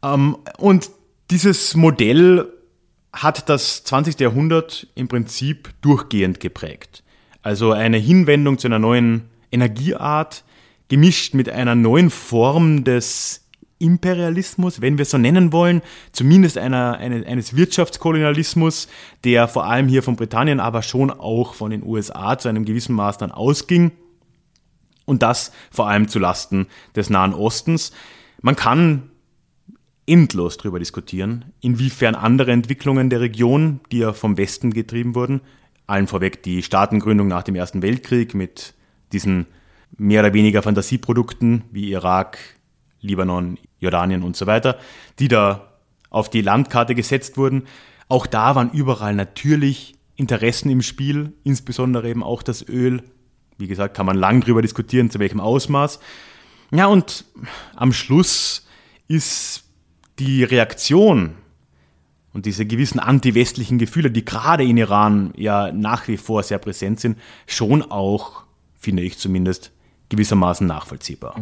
Ähm, 0.03 0.37
und 0.59 0.91
dieses 1.31 1.75
Modell 1.75 2.47
hat 3.11 3.49
das 3.49 3.85
20. 3.85 4.21
Jahrhundert 4.21 4.87
im 4.95 5.09
Prinzip 5.09 5.71
durchgehend 5.81 6.41
geprägt. 6.41 7.03
Also 7.41 7.73
eine 7.73 7.97
Hinwendung 7.97 8.59
zu 8.59 8.69
einer 8.69 8.79
neuen 8.79 9.31
Energieart, 9.51 10.45
gemischt 10.95 11.35
mit 11.35 11.49
einer 11.49 11.75
neuen 11.75 12.09
Form 12.09 12.85
des 12.85 13.49
Imperialismus, 13.81 14.81
wenn 14.81 14.97
wir 14.97 15.03
es 15.03 15.11
so 15.11 15.19
nennen 15.19 15.51
wollen, 15.53 15.83
zumindest 16.13 16.57
einer, 16.57 16.99
eine, 16.99 17.27
eines 17.27 17.57
Wirtschaftskolonialismus, 17.57 18.87
der 19.25 19.49
vor 19.49 19.65
allem 19.65 19.89
hier 19.89 20.05
von 20.05 20.15
Britannien, 20.15 20.61
aber 20.61 20.83
schon 20.83 21.11
auch 21.11 21.55
von 21.55 21.73
den 21.73 21.83
USA 21.83 22.39
zu 22.39 22.49
einem 22.49 22.65
gewissen 22.65 22.95
Maß 22.95 23.19
dann 23.19 23.33
ausging. 23.33 23.91
Und 25.05 25.25
das 25.25 25.51
vor 25.73 25.89
allem 25.89 26.07
zu 26.07 26.21
Lasten 26.21 26.69
des 26.95 27.11
Nahen 27.11 27.35
Ostens. 27.35 27.91
Man 28.41 28.55
kann 28.55 29.11
endlos 30.07 30.59
darüber 30.59 30.79
diskutieren, 30.79 31.47
inwiefern 31.61 32.15
andere 32.15 32.53
Entwicklungen 32.53 33.11
der 33.11 33.21
Region, 33.21 33.81
die 33.91 33.99
ja 33.99 34.13
vom 34.13 34.37
Westen 34.37 34.73
getrieben 34.73 35.17
wurden, 35.17 35.41
allen 35.89 36.07
vorweg 36.07 36.45
die 36.45 36.63
Staatengründung 36.63 37.27
nach 37.27 37.43
dem 37.43 37.57
Ersten 37.57 37.83
Weltkrieg 37.83 38.33
mit 38.37 38.75
diesen 39.11 39.47
mehr 39.97 40.21
oder 40.21 40.35
weniger 40.35 40.63
Fantasieprodukten 40.63 41.65
wie 41.71 41.91
Irak, 41.93 42.39
Libanon, 43.01 43.59
Jordanien 43.79 44.23
und 44.23 44.37
so 44.37 44.47
weiter, 44.47 44.79
die 45.19 45.29
da 45.29 45.75
auf 46.11 46.31
die 46.31 46.43
Landkarte 46.43 46.95
gesetzt 46.95 47.37
wurden. 47.37 47.65
Auch 48.09 48.27
da 48.27 48.55
waren 48.55 48.71
überall 48.71 49.15
natürlich 49.15 49.95
Interessen 50.17 50.71
im 50.71 50.83
Spiel, 50.83 51.33
insbesondere 51.43 52.09
eben 52.09 52.23
auch 52.23 52.43
das 52.43 52.67
Öl. 52.69 53.03
Wie 53.59 53.67
gesagt, 53.67 53.97
kann 53.97 54.07
man 54.07 54.17
lang 54.17 54.41
drüber 54.41 54.63
diskutieren, 54.63 55.11
zu 55.11 55.19
welchem 55.19 55.41
Ausmaß. 55.41 56.01
Ja, 56.71 56.87
und 56.87 57.25
am 57.75 57.93
Schluss 57.93 58.67
ist 59.09 59.65
die 60.19 60.45
Reaktion 60.45 61.35
und 62.33 62.47
diese 62.47 62.67
gewissen 62.67 62.99
anti-westlichen 62.99 63.79
Gefühle, 63.79 64.11
die 64.11 64.25
gerade 64.25 64.65
in 64.65 64.77
Iran 64.77 65.33
ja 65.37 65.73
nach 65.73 66.09
wie 66.09 66.17
vor 66.17 66.43
sehr 66.43 66.59
präsent 66.59 67.01
sind, 67.01 67.19
schon 67.47 67.83
auch, 67.83 68.45
finde 68.79 69.03
ich 69.03 69.19
zumindest, 69.19 69.73
gewissermaßen 70.09 70.67
nachvollziehbar. 70.67 71.37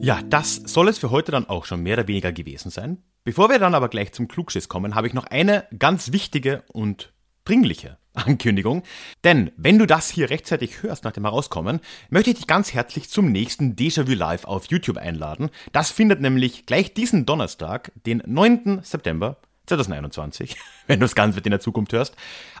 Ja, 0.00 0.20
das 0.22 0.56
soll 0.56 0.88
es 0.88 0.98
für 0.98 1.10
heute 1.10 1.32
dann 1.32 1.48
auch 1.48 1.64
schon 1.64 1.82
mehr 1.82 1.98
oder 1.98 2.06
weniger 2.06 2.32
gewesen 2.32 2.70
sein. 2.70 2.98
Bevor 3.24 3.50
wir 3.50 3.58
dann 3.58 3.74
aber 3.74 3.88
gleich 3.88 4.12
zum 4.12 4.28
Klugschiss 4.28 4.68
kommen, 4.68 4.94
habe 4.94 5.08
ich 5.08 5.14
noch 5.14 5.26
eine 5.26 5.64
ganz 5.78 6.12
wichtige 6.12 6.62
und 6.68 7.12
dringliche 7.44 7.98
Ankündigung. 8.12 8.82
Denn 9.24 9.50
wenn 9.56 9.78
du 9.78 9.86
das 9.86 10.08
hier 10.10 10.30
rechtzeitig 10.30 10.82
hörst 10.82 11.04
nach 11.04 11.12
dem 11.12 11.24
Herauskommen, 11.24 11.80
möchte 12.10 12.30
ich 12.30 12.36
dich 12.36 12.46
ganz 12.46 12.72
herzlich 12.72 13.08
zum 13.08 13.32
nächsten 13.32 13.74
Déjà-vu 13.74 14.12
Live 14.12 14.44
auf 14.44 14.66
YouTube 14.66 14.98
einladen. 14.98 15.50
Das 15.72 15.90
findet 15.90 16.20
nämlich 16.20 16.66
gleich 16.66 16.94
diesen 16.94 17.26
Donnerstag, 17.26 17.90
den 18.06 18.22
9. 18.26 18.82
September 18.82 19.38
2021, 19.66 20.56
wenn 20.86 21.00
du 21.00 21.06
es 21.06 21.14
ganz 21.14 21.36
in 21.36 21.50
der 21.50 21.60
Zukunft 21.60 21.92
hörst, 21.92 22.14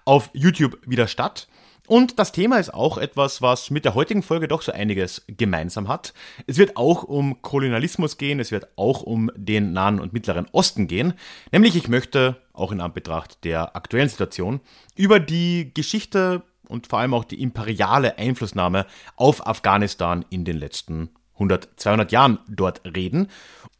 auf 0.04 0.30
YouTube 0.32 0.78
wieder 0.84 1.06
statt. 1.06 1.48
Und 1.86 2.18
das 2.18 2.32
Thema 2.32 2.58
ist 2.58 2.74
auch 2.74 2.98
etwas, 2.98 3.42
was 3.42 3.70
mit 3.70 3.84
der 3.84 3.94
heutigen 3.94 4.22
Folge 4.22 4.48
doch 4.48 4.62
so 4.62 4.72
einiges 4.72 5.24
gemeinsam 5.28 5.88
hat. 5.88 6.14
Es 6.46 6.58
wird 6.58 6.76
auch 6.76 7.04
um 7.04 7.42
Kolonialismus 7.42 8.18
gehen, 8.18 8.40
es 8.40 8.50
wird 8.50 8.68
auch 8.76 9.02
um 9.02 9.30
den 9.36 9.72
Nahen 9.72 10.00
und 10.00 10.12
Mittleren 10.12 10.48
Osten 10.52 10.88
gehen. 10.88 11.14
Nämlich 11.52 11.76
ich 11.76 11.88
möchte, 11.88 12.36
auch 12.52 12.72
in 12.72 12.80
Anbetracht 12.80 13.44
der 13.44 13.76
aktuellen 13.76 14.08
Situation, 14.08 14.60
über 14.96 15.20
die 15.20 15.72
Geschichte 15.74 16.42
und 16.68 16.88
vor 16.88 16.98
allem 16.98 17.14
auch 17.14 17.24
die 17.24 17.40
imperiale 17.40 18.18
Einflussnahme 18.18 18.86
auf 19.16 19.46
Afghanistan 19.46 20.24
in 20.30 20.44
den 20.44 20.56
letzten 20.56 21.10
100, 21.36 21.68
200 21.76 22.12
Jahren 22.12 22.38
dort 22.48 22.82
reden. 22.84 23.28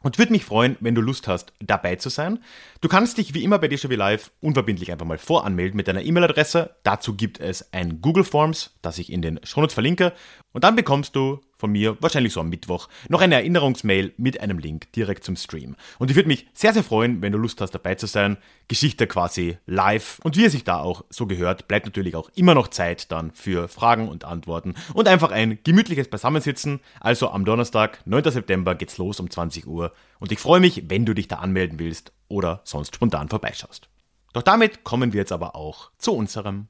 Und 0.01 0.17
würde 0.19 0.31
mich 0.31 0.45
freuen, 0.45 0.77
wenn 0.79 0.95
du 0.95 1.01
Lust 1.01 1.27
hast, 1.27 1.53
dabei 1.59 1.95
zu 1.95 2.09
sein. 2.09 2.39
Du 2.81 2.87
kannst 2.87 3.17
dich 3.17 3.33
wie 3.33 3.43
immer 3.43 3.59
bei 3.59 3.67
DJW 3.67 3.95
Live 3.95 4.31
unverbindlich 4.41 4.91
einfach 4.91 5.05
mal 5.05 5.17
voranmelden 5.17 5.75
mit 5.75 5.87
deiner 5.87 6.03
E-Mail-Adresse. 6.03 6.75
Dazu 6.83 7.15
gibt 7.15 7.39
es 7.39 7.73
ein 7.73 7.99
Google 7.99 8.23
Forms, 8.23 8.75
das 8.81 8.99
ich 8.99 9.11
in 9.11 9.21
den 9.21 9.39
Shownotes 9.43 9.73
verlinke. 9.73 10.13
Und 10.57 10.63
dann 10.63 10.75
bekommst 10.75 11.15
du 11.15 11.39
von 11.55 11.71
mir, 11.71 11.97
wahrscheinlich 12.01 12.33
so 12.33 12.39
am 12.39 12.49
Mittwoch, 12.49 12.87
noch 13.09 13.21
eine 13.21 13.35
Erinnerungsmail 13.35 14.13
mit 14.17 14.41
einem 14.41 14.57
Link 14.57 14.91
direkt 14.93 15.23
zum 15.23 15.35
Stream. 15.35 15.75
Und 15.99 16.09
ich 16.09 16.15
würde 16.15 16.27
mich 16.27 16.47
sehr, 16.55 16.73
sehr 16.73 16.83
freuen, 16.83 17.21
wenn 17.21 17.31
du 17.31 17.37
Lust 17.37 17.61
hast, 17.61 17.75
dabei 17.75 17.93
zu 17.93 18.07
sein. 18.07 18.37
Geschichte 18.67 19.05
quasi 19.05 19.59
live. 19.67 20.17
Und 20.23 20.35
wie 20.35 20.45
es 20.45 20.53
sich 20.53 20.63
da 20.63 20.79
auch 20.79 21.05
so 21.11 21.27
gehört, 21.27 21.67
bleibt 21.67 21.85
natürlich 21.85 22.15
auch 22.15 22.31
immer 22.33 22.55
noch 22.55 22.69
Zeit 22.69 23.11
dann 23.11 23.29
für 23.33 23.67
Fragen 23.67 24.09
und 24.09 24.25
Antworten 24.25 24.73
und 24.95 25.07
einfach 25.07 25.29
ein 25.29 25.59
gemütliches 25.63 26.07
Beisammensitzen. 26.07 26.79
Also 26.99 27.29
am 27.29 27.45
Donnerstag, 27.45 27.99
9. 28.05 28.31
September, 28.31 28.73
geht's 28.73 28.97
los 28.97 29.19
um 29.19 29.29
20 29.29 29.67
Uhr. 29.67 29.93
Und 30.17 30.31
ich 30.31 30.39
freue 30.39 30.59
mich, 30.59 30.85
wenn 30.89 31.05
du 31.05 31.13
dich 31.13 31.27
da 31.27 31.35
anmelden 31.35 31.77
willst 31.77 32.13
oder 32.29 32.61
sonst 32.63 32.95
spontan 32.95 33.29
vorbeischaust. 33.29 33.89
Doch 34.33 34.41
damit 34.41 34.83
kommen 34.83 35.13
wir 35.13 35.19
jetzt 35.19 35.31
aber 35.31 35.55
auch 35.55 35.91
zu 35.99 36.13
unserem 36.13 36.67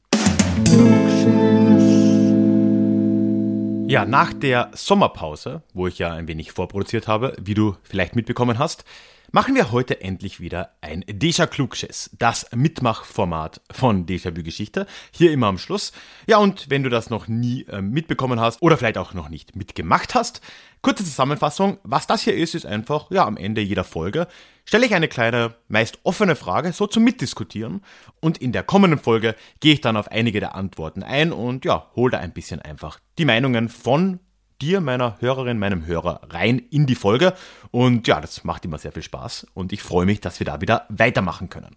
ja, 3.88 4.06
nach 4.06 4.34
der 4.34 4.71
Sommerpause, 4.73 5.62
wo 5.73 5.88
ich 5.88 6.00
ja 6.00 6.13
ein 6.13 6.28
wenig 6.28 6.52
vorproduziert 6.52 7.08
habe, 7.08 7.36
wie 7.41 7.54
du 7.54 7.76
vielleicht 7.84 8.15
mitbekommen 8.15 8.60
hast, 8.60 8.84
machen 9.32 9.56
wir 9.56 9.71
heute 9.71 10.02
endlich 10.02 10.39
wieder 10.39 10.71
ein 10.82 11.04
Deja 11.08 11.47
Klugschiss, 11.47 12.10
das 12.17 12.47
Mitmachformat 12.56 13.62
von 13.71 14.06
Déjà-vu 14.06 14.43
Geschichte, 14.43 14.88
hier 15.12 15.32
immer 15.32 15.47
am 15.47 15.58
Schluss. 15.58 15.91
Ja, 16.28 16.38
und 16.38 16.69
wenn 16.69 16.84
du 16.84 16.89
das 16.89 17.10
noch 17.10 17.28
nie 17.28 17.63
äh, 17.63 17.82
mitbekommen 17.82 18.39
hast 18.39 18.62
oder 18.62 18.78
vielleicht 18.78 18.97
auch 18.97 19.13
noch 19.13 19.30
nicht 19.30 19.56
mitgemacht 19.56 20.15
hast, 20.15 20.41
kurze 20.81 21.03
Zusammenfassung, 21.03 21.77
was 21.83 22.07
das 22.07 22.21
hier 22.21 22.35
ist, 22.35 22.55
ist 22.55 22.65
einfach, 22.65 23.11
ja, 23.11 23.25
am 23.25 23.37
Ende 23.37 23.61
jeder 23.61 23.83
Folge 23.83 24.27
stelle 24.65 24.85
ich 24.85 24.93
eine 24.93 25.07
kleine, 25.07 25.55
meist 25.67 25.99
offene 26.03 26.35
Frage, 26.35 26.73
so 26.73 26.87
zum 26.87 27.03
Mitdiskutieren. 27.03 27.81
Und 28.19 28.37
in 28.37 28.51
der 28.51 28.63
kommenden 28.63 28.99
Folge 28.99 29.35
gehe 29.59 29.73
ich 29.73 29.81
dann 29.81 29.97
auf 29.97 30.11
einige 30.11 30.39
der 30.39 30.55
Antworten 30.55 31.03
ein 31.03 31.31
und 31.31 31.65
ja, 31.65 31.89
hole 31.95 32.11
da 32.11 32.19
ein 32.19 32.33
bisschen 32.33 32.61
einfach 32.61 32.99
die 33.17 33.25
Meinungen 33.25 33.69
von 33.69 34.19
dir, 34.61 34.81
meiner 34.81 35.17
Hörerin, 35.19 35.59
meinem 35.59 35.85
Hörer 35.85 36.21
rein 36.29 36.59
in 36.69 36.85
die 36.85 36.95
Folge. 36.95 37.33
Und 37.71 38.07
ja, 38.07 38.19
das 38.19 38.43
macht 38.43 38.65
immer 38.65 38.77
sehr 38.77 38.91
viel 38.91 39.03
Spaß 39.03 39.47
und 39.53 39.71
ich 39.71 39.81
freue 39.81 40.05
mich, 40.05 40.21
dass 40.21 40.39
wir 40.39 40.45
da 40.45 40.61
wieder 40.61 40.85
weitermachen 40.89 41.49
können. 41.49 41.75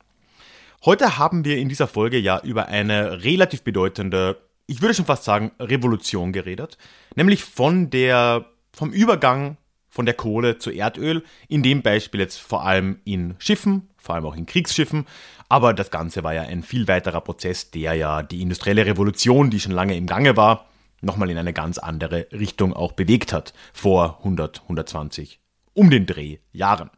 Heute 0.84 1.18
haben 1.18 1.44
wir 1.44 1.58
in 1.58 1.68
dieser 1.68 1.86
Folge 1.86 2.18
ja 2.18 2.40
über 2.42 2.68
eine 2.68 3.22
relativ 3.22 3.62
bedeutende, 3.62 4.38
ich 4.66 4.80
würde 4.80 4.94
schon 4.94 5.04
fast 5.04 5.24
sagen, 5.24 5.52
Revolution 5.60 6.32
geredet, 6.32 6.78
nämlich 7.14 7.44
von 7.44 7.90
der, 7.90 8.46
vom 8.72 8.92
Übergang 8.92 9.56
von 9.88 10.06
der 10.06 10.14
Kohle 10.14 10.58
zu 10.58 10.70
Erdöl, 10.70 11.24
in 11.48 11.62
dem 11.62 11.82
Beispiel 11.82 12.20
jetzt 12.20 12.38
vor 12.38 12.64
allem 12.64 13.00
in 13.04 13.34
Schiffen, 13.38 13.90
vor 13.98 14.14
allem 14.14 14.24
auch 14.24 14.36
in 14.36 14.46
Kriegsschiffen, 14.46 15.06
aber 15.48 15.74
das 15.74 15.90
Ganze 15.90 16.22
war 16.22 16.32
ja 16.32 16.42
ein 16.42 16.62
viel 16.62 16.86
weiterer 16.86 17.20
Prozess, 17.20 17.72
der 17.72 17.94
ja 17.94 18.22
die 18.22 18.40
industrielle 18.40 18.86
Revolution, 18.86 19.50
die 19.50 19.60
schon 19.60 19.72
lange 19.72 19.96
im 19.96 20.06
Gange 20.06 20.36
war, 20.36 20.68
nochmal 21.00 21.30
in 21.30 21.38
eine 21.38 21.52
ganz 21.52 21.78
andere 21.78 22.28
Richtung 22.32 22.72
auch 22.72 22.92
bewegt 22.92 23.32
hat, 23.32 23.52
vor 23.72 24.18
100, 24.18 24.62
120, 24.62 25.40
um 25.74 25.90
den 25.90 26.06
Dreh 26.06 26.38
Jahren. 26.52 26.90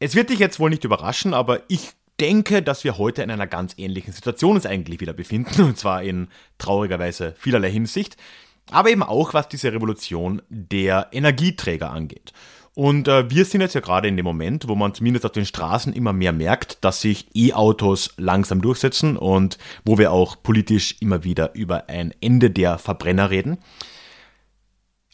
Es 0.00 0.14
wird 0.14 0.30
dich 0.30 0.40
jetzt 0.40 0.58
wohl 0.58 0.70
nicht 0.70 0.84
überraschen, 0.84 1.32
aber 1.32 1.62
ich 1.68 1.90
denke, 2.20 2.62
dass 2.62 2.82
wir 2.82 2.98
heute 2.98 3.22
in 3.22 3.30
einer 3.30 3.46
ganz 3.46 3.74
ähnlichen 3.76 4.12
Situation 4.12 4.56
uns 4.56 4.66
eigentlich 4.66 5.00
wieder 5.00 5.12
befinden, 5.12 5.62
und 5.62 5.78
zwar 5.78 6.02
in 6.02 6.28
traurigerweise 6.58 7.34
vielerlei 7.38 7.70
Hinsicht 7.70 8.16
aber 8.70 8.90
eben 8.90 9.02
auch 9.02 9.34
was 9.34 9.48
diese 9.48 9.72
Revolution 9.72 10.42
der 10.48 11.08
Energieträger 11.12 11.90
angeht. 11.90 12.32
Und 12.78 13.08
äh, 13.08 13.28
wir 13.28 13.44
sind 13.44 13.60
jetzt 13.60 13.74
ja 13.74 13.80
gerade 13.80 14.06
in 14.06 14.16
dem 14.16 14.24
Moment, 14.24 14.68
wo 14.68 14.76
man 14.76 14.94
zumindest 14.94 15.26
auf 15.26 15.32
den 15.32 15.46
Straßen 15.46 15.92
immer 15.92 16.12
mehr 16.12 16.32
merkt, 16.32 16.84
dass 16.84 17.00
sich 17.00 17.26
E-Autos 17.34 18.14
langsam 18.18 18.62
durchsetzen 18.62 19.16
und 19.16 19.58
wo 19.84 19.98
wir 19.98 20.12
auch 20.12 20.40
politisch 20.40 20.94
immer 21.00 21.24
wieder 21.24 21.56
über 21.56 21.88
ein 21.88 22.14
Ende 22.20 22.52
der 22.52 22.78
Verbrenner 22.78 23.30
reden. 23.30 23.58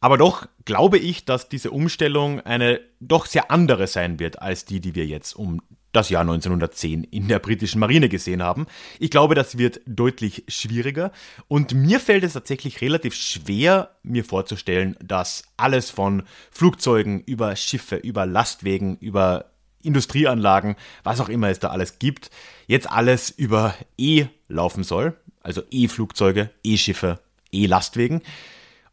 Aber 0.01 0.19
doch 0.19 0.47
glaube 0.67 0.99
ich, 0.99 1.25
dass 1.25 1.49
diese 1.49 1.71
Umstellung 1.71 2.41
eine 2.43 2.81
doch 3.01 3.25
sehr 3.25 3.51
andere 3.51 3.87
sein 3.87 4.19
wird 4.19 4.43
als 4.43 4.67
die, 4.67 4.81
die 4.81 4.95
wir 4.95 5.07
jetzt 5.07 5.33
um 5.33 5.63
das 5.95 6.11
Jahr 6.11 6.23
1910 6.23 7.05
in 7.05 7.29
der 7.29 7.39
britischen 7.39 7.79
Marine 7.79 8.09
gesehen 8.09 8.43
haben. 8.43 8.67
Ich 8.99 9.11
glaube, 9.11 9.35
das 9.35 9.59
wird 9.59 9.81
deutlich 9.87 10.45
schwieriger 10.49 11.13
und 11.49 11.75
mir 11.75 12.01
fällt 12.01 12.25
es 12.25 12.35
tatsächlich 12.35 12.81
relativ 12.81 13.15
schwer, 13.15 13.91
mir 14.03 14.25
vorzustellen, 14.25 14.97
dass 15.03 15.45
alles 15.57 15.91
von 15.91 16.25
Flugzeugen 16.51 17.23
über 17.25 17.57
Schiffe, 17.57 17.97
über 17.97 18.27
Lastwegen, 18.27 18.97
über 18.99 19.47
Industrieanlagen, 19.83 20.77
was 21.03 21.21
auch 21.21 21.29
immer 21.29 21.49
es 21.49 21.61
da 21.61 21.69
alles 21.69 21.99
gibt, 21.99 22.31
jetzt 22.67 22.91
alles 22.91 23.31
über 23.31 23.75
E 23.97 24.27
laufen 24.49 24.83
soll. 24.83 25.15
Also 25.43 25.63
E-Flugzeuge, 25.71 26.51
E-Schiffe, 26.65 27.21
E-Lastwegen. 27.53 28.23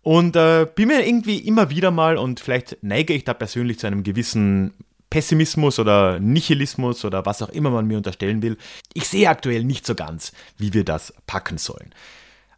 Und 0.03 0.35
äh, 0.35 0.67
bin 0.73 0.87
mir 0.87 1.05
irgendwie 1.07 1.37
immer 1.37 1.69
wieder 1.69 1.91
mal, 1.91 2.17
und 2.17 2.39
vielleicht 2.39 2.77
neige 2.81 3.13
ich 3.13 3.23
da 3.23 3.33
persönlich 3.33 3.79
zu 3.79 3.87
einem 3.87 4.03
gewissen 4.03 4.73
Pessimismus 5.11 5.77
oder 5.77 6.19
Nihilismus 6.19 7.05
oder 7.05 7.25
was 7.27 7.43
auch 7.43 7.49
immer 7.49 7.69
man 7.69 7.85
mir 7.85 7.97
unterstellen 7.97 8.41
will. 8.41 8.57
Ich 8.93 9.07
sehe 9.07 9.29
aktuell 9.29 9.63
nicht 9.63 9.85
so 9.85 9.93
ganz, 9.93 10.31
wie 10.57 10.73
wir 10.73 10.83
das 10.83 11.13
packen 11.27 11.59
sollen. 11.59 11.93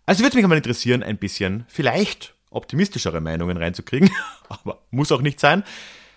Also 0.05 0.23
würde 0.23 0.37
mich 0.37 0.47
mal 0.47 0.55
interessieren, 0.55 1.03
ein 1.03 1.17
bisschen 1.17 1.65
vielleicht 1.67 2.35
optimistischere 2.51 3.19
Meinungen 3.19 3.57
reinzukriegen, 3.57 4.09
aber 4.49 4.79
muss 4.91 5.11
auch 5.11 5.21
nicht 5.21 5.39
sein. 5.39 5.63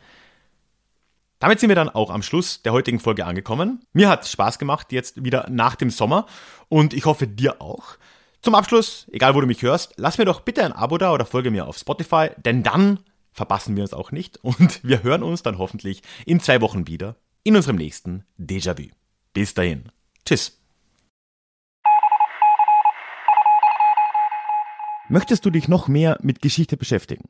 Damit 1.38 1.60
sind 1.60 1.68
wir 1.68 1.76
dann 1.76 1.90
auch 1.90 2.08
am 2.08 2.22
Schluss 2.22 2.62
der 2.62 2.72
heutigen 2.72 2.98
Folge 2.98 3.26
angekommen. 3.26 3.84
Mir 3.92 4.08
hat 4.08 4.26
Spaß 4.26 4.58
gemacht, 4.58 4.90
jetzt 4.92 5.22
wieder 5.22 5.46
nach 5.50 5.76
dem 5.76 5.90
Sommer 5.90 6.24
und 6.70 6.94
ich 6.94 7.04
hoffe 7.04 7.26
dir 7.26 7.60
auch. 7.60 7.98
Zum 8.46 8.54
Abschluss, 8.54 9.08
egal 9.10 9.34
wo 9.34 9.40
du 9.40 9.46
mich 9.48 9.62
hörst, 9.62 9.94
lass 9.96 10.18
mir 10.18 10.24
doch 10.24 10.38
bitte 10.38 10.62
ein 10.62 10.72
Abo 10.72 10.98
da 10.98 11.12
oder 11.12 11.26
folge 11.26 11.50
mir 11.50 11.66
auf 11.66 11.78
Spotify, 11.78 12.28
denn 12.44 12.62
dann 12.62 13.00
verpassen 13.32 13.74
wir 13.74 13.82
uns 13.82 13.92
auch 13.92 14.12
nicht 14.12 14.36
und 14.44 14.84
wir 14.84 15.02
hören 15.02 15.24
uns 15.24 15.42
dann 15.42 15.58
hoffentlich 15.58 16.00
in 16.26 16.38
zwei 16.38 16.60
Wochen 16.60 16.86
wieder 16.86 17.16
in 17.42 17.56
unserem 17.56 17.74
nächsten 17.74 18.22
Déjà-vu. 18.38 18.90
Bis 19.32 19.54
dahin. 19.54 19.90
Tschüss. 20.24 20.60
Möchtest 25.08 25.44
du 25.44 25.50
dich 25.50 25.66
noch 25.66 25.88
mehr 25.88 26.16
mit 26.22 26.40
Geschichte 26.40 26.76
beschäftigen? 26.76 27.28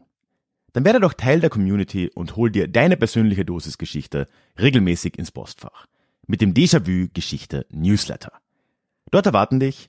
Dann 0.74 0.85
werde 0.85 1.00
doch 1.00 1.14
Teil 1.14 1.40
der 1.40 1.48
Community 1.48 2.11
und 2.14 2.37
hol 2.37 2.50
dir 2.50 2.68
deine 2.68 2.98
persönliche 2.98 3.46
Dosis 3.46 3.79
Geschichte 3.79 4.29
regelmäßig 4.61 5.18
ins 5.18 5.33
Postfach 5.33 5.87
mit 6.26 6.42
dem 6.42 6.52
Déjà-vu 6.52 7.09
Geschichte 7.14 7.64
Newsletter. 7.70 8.33
Dort 9.11 9.24
erwarten 9.24 9.61
dich 9.61 9.88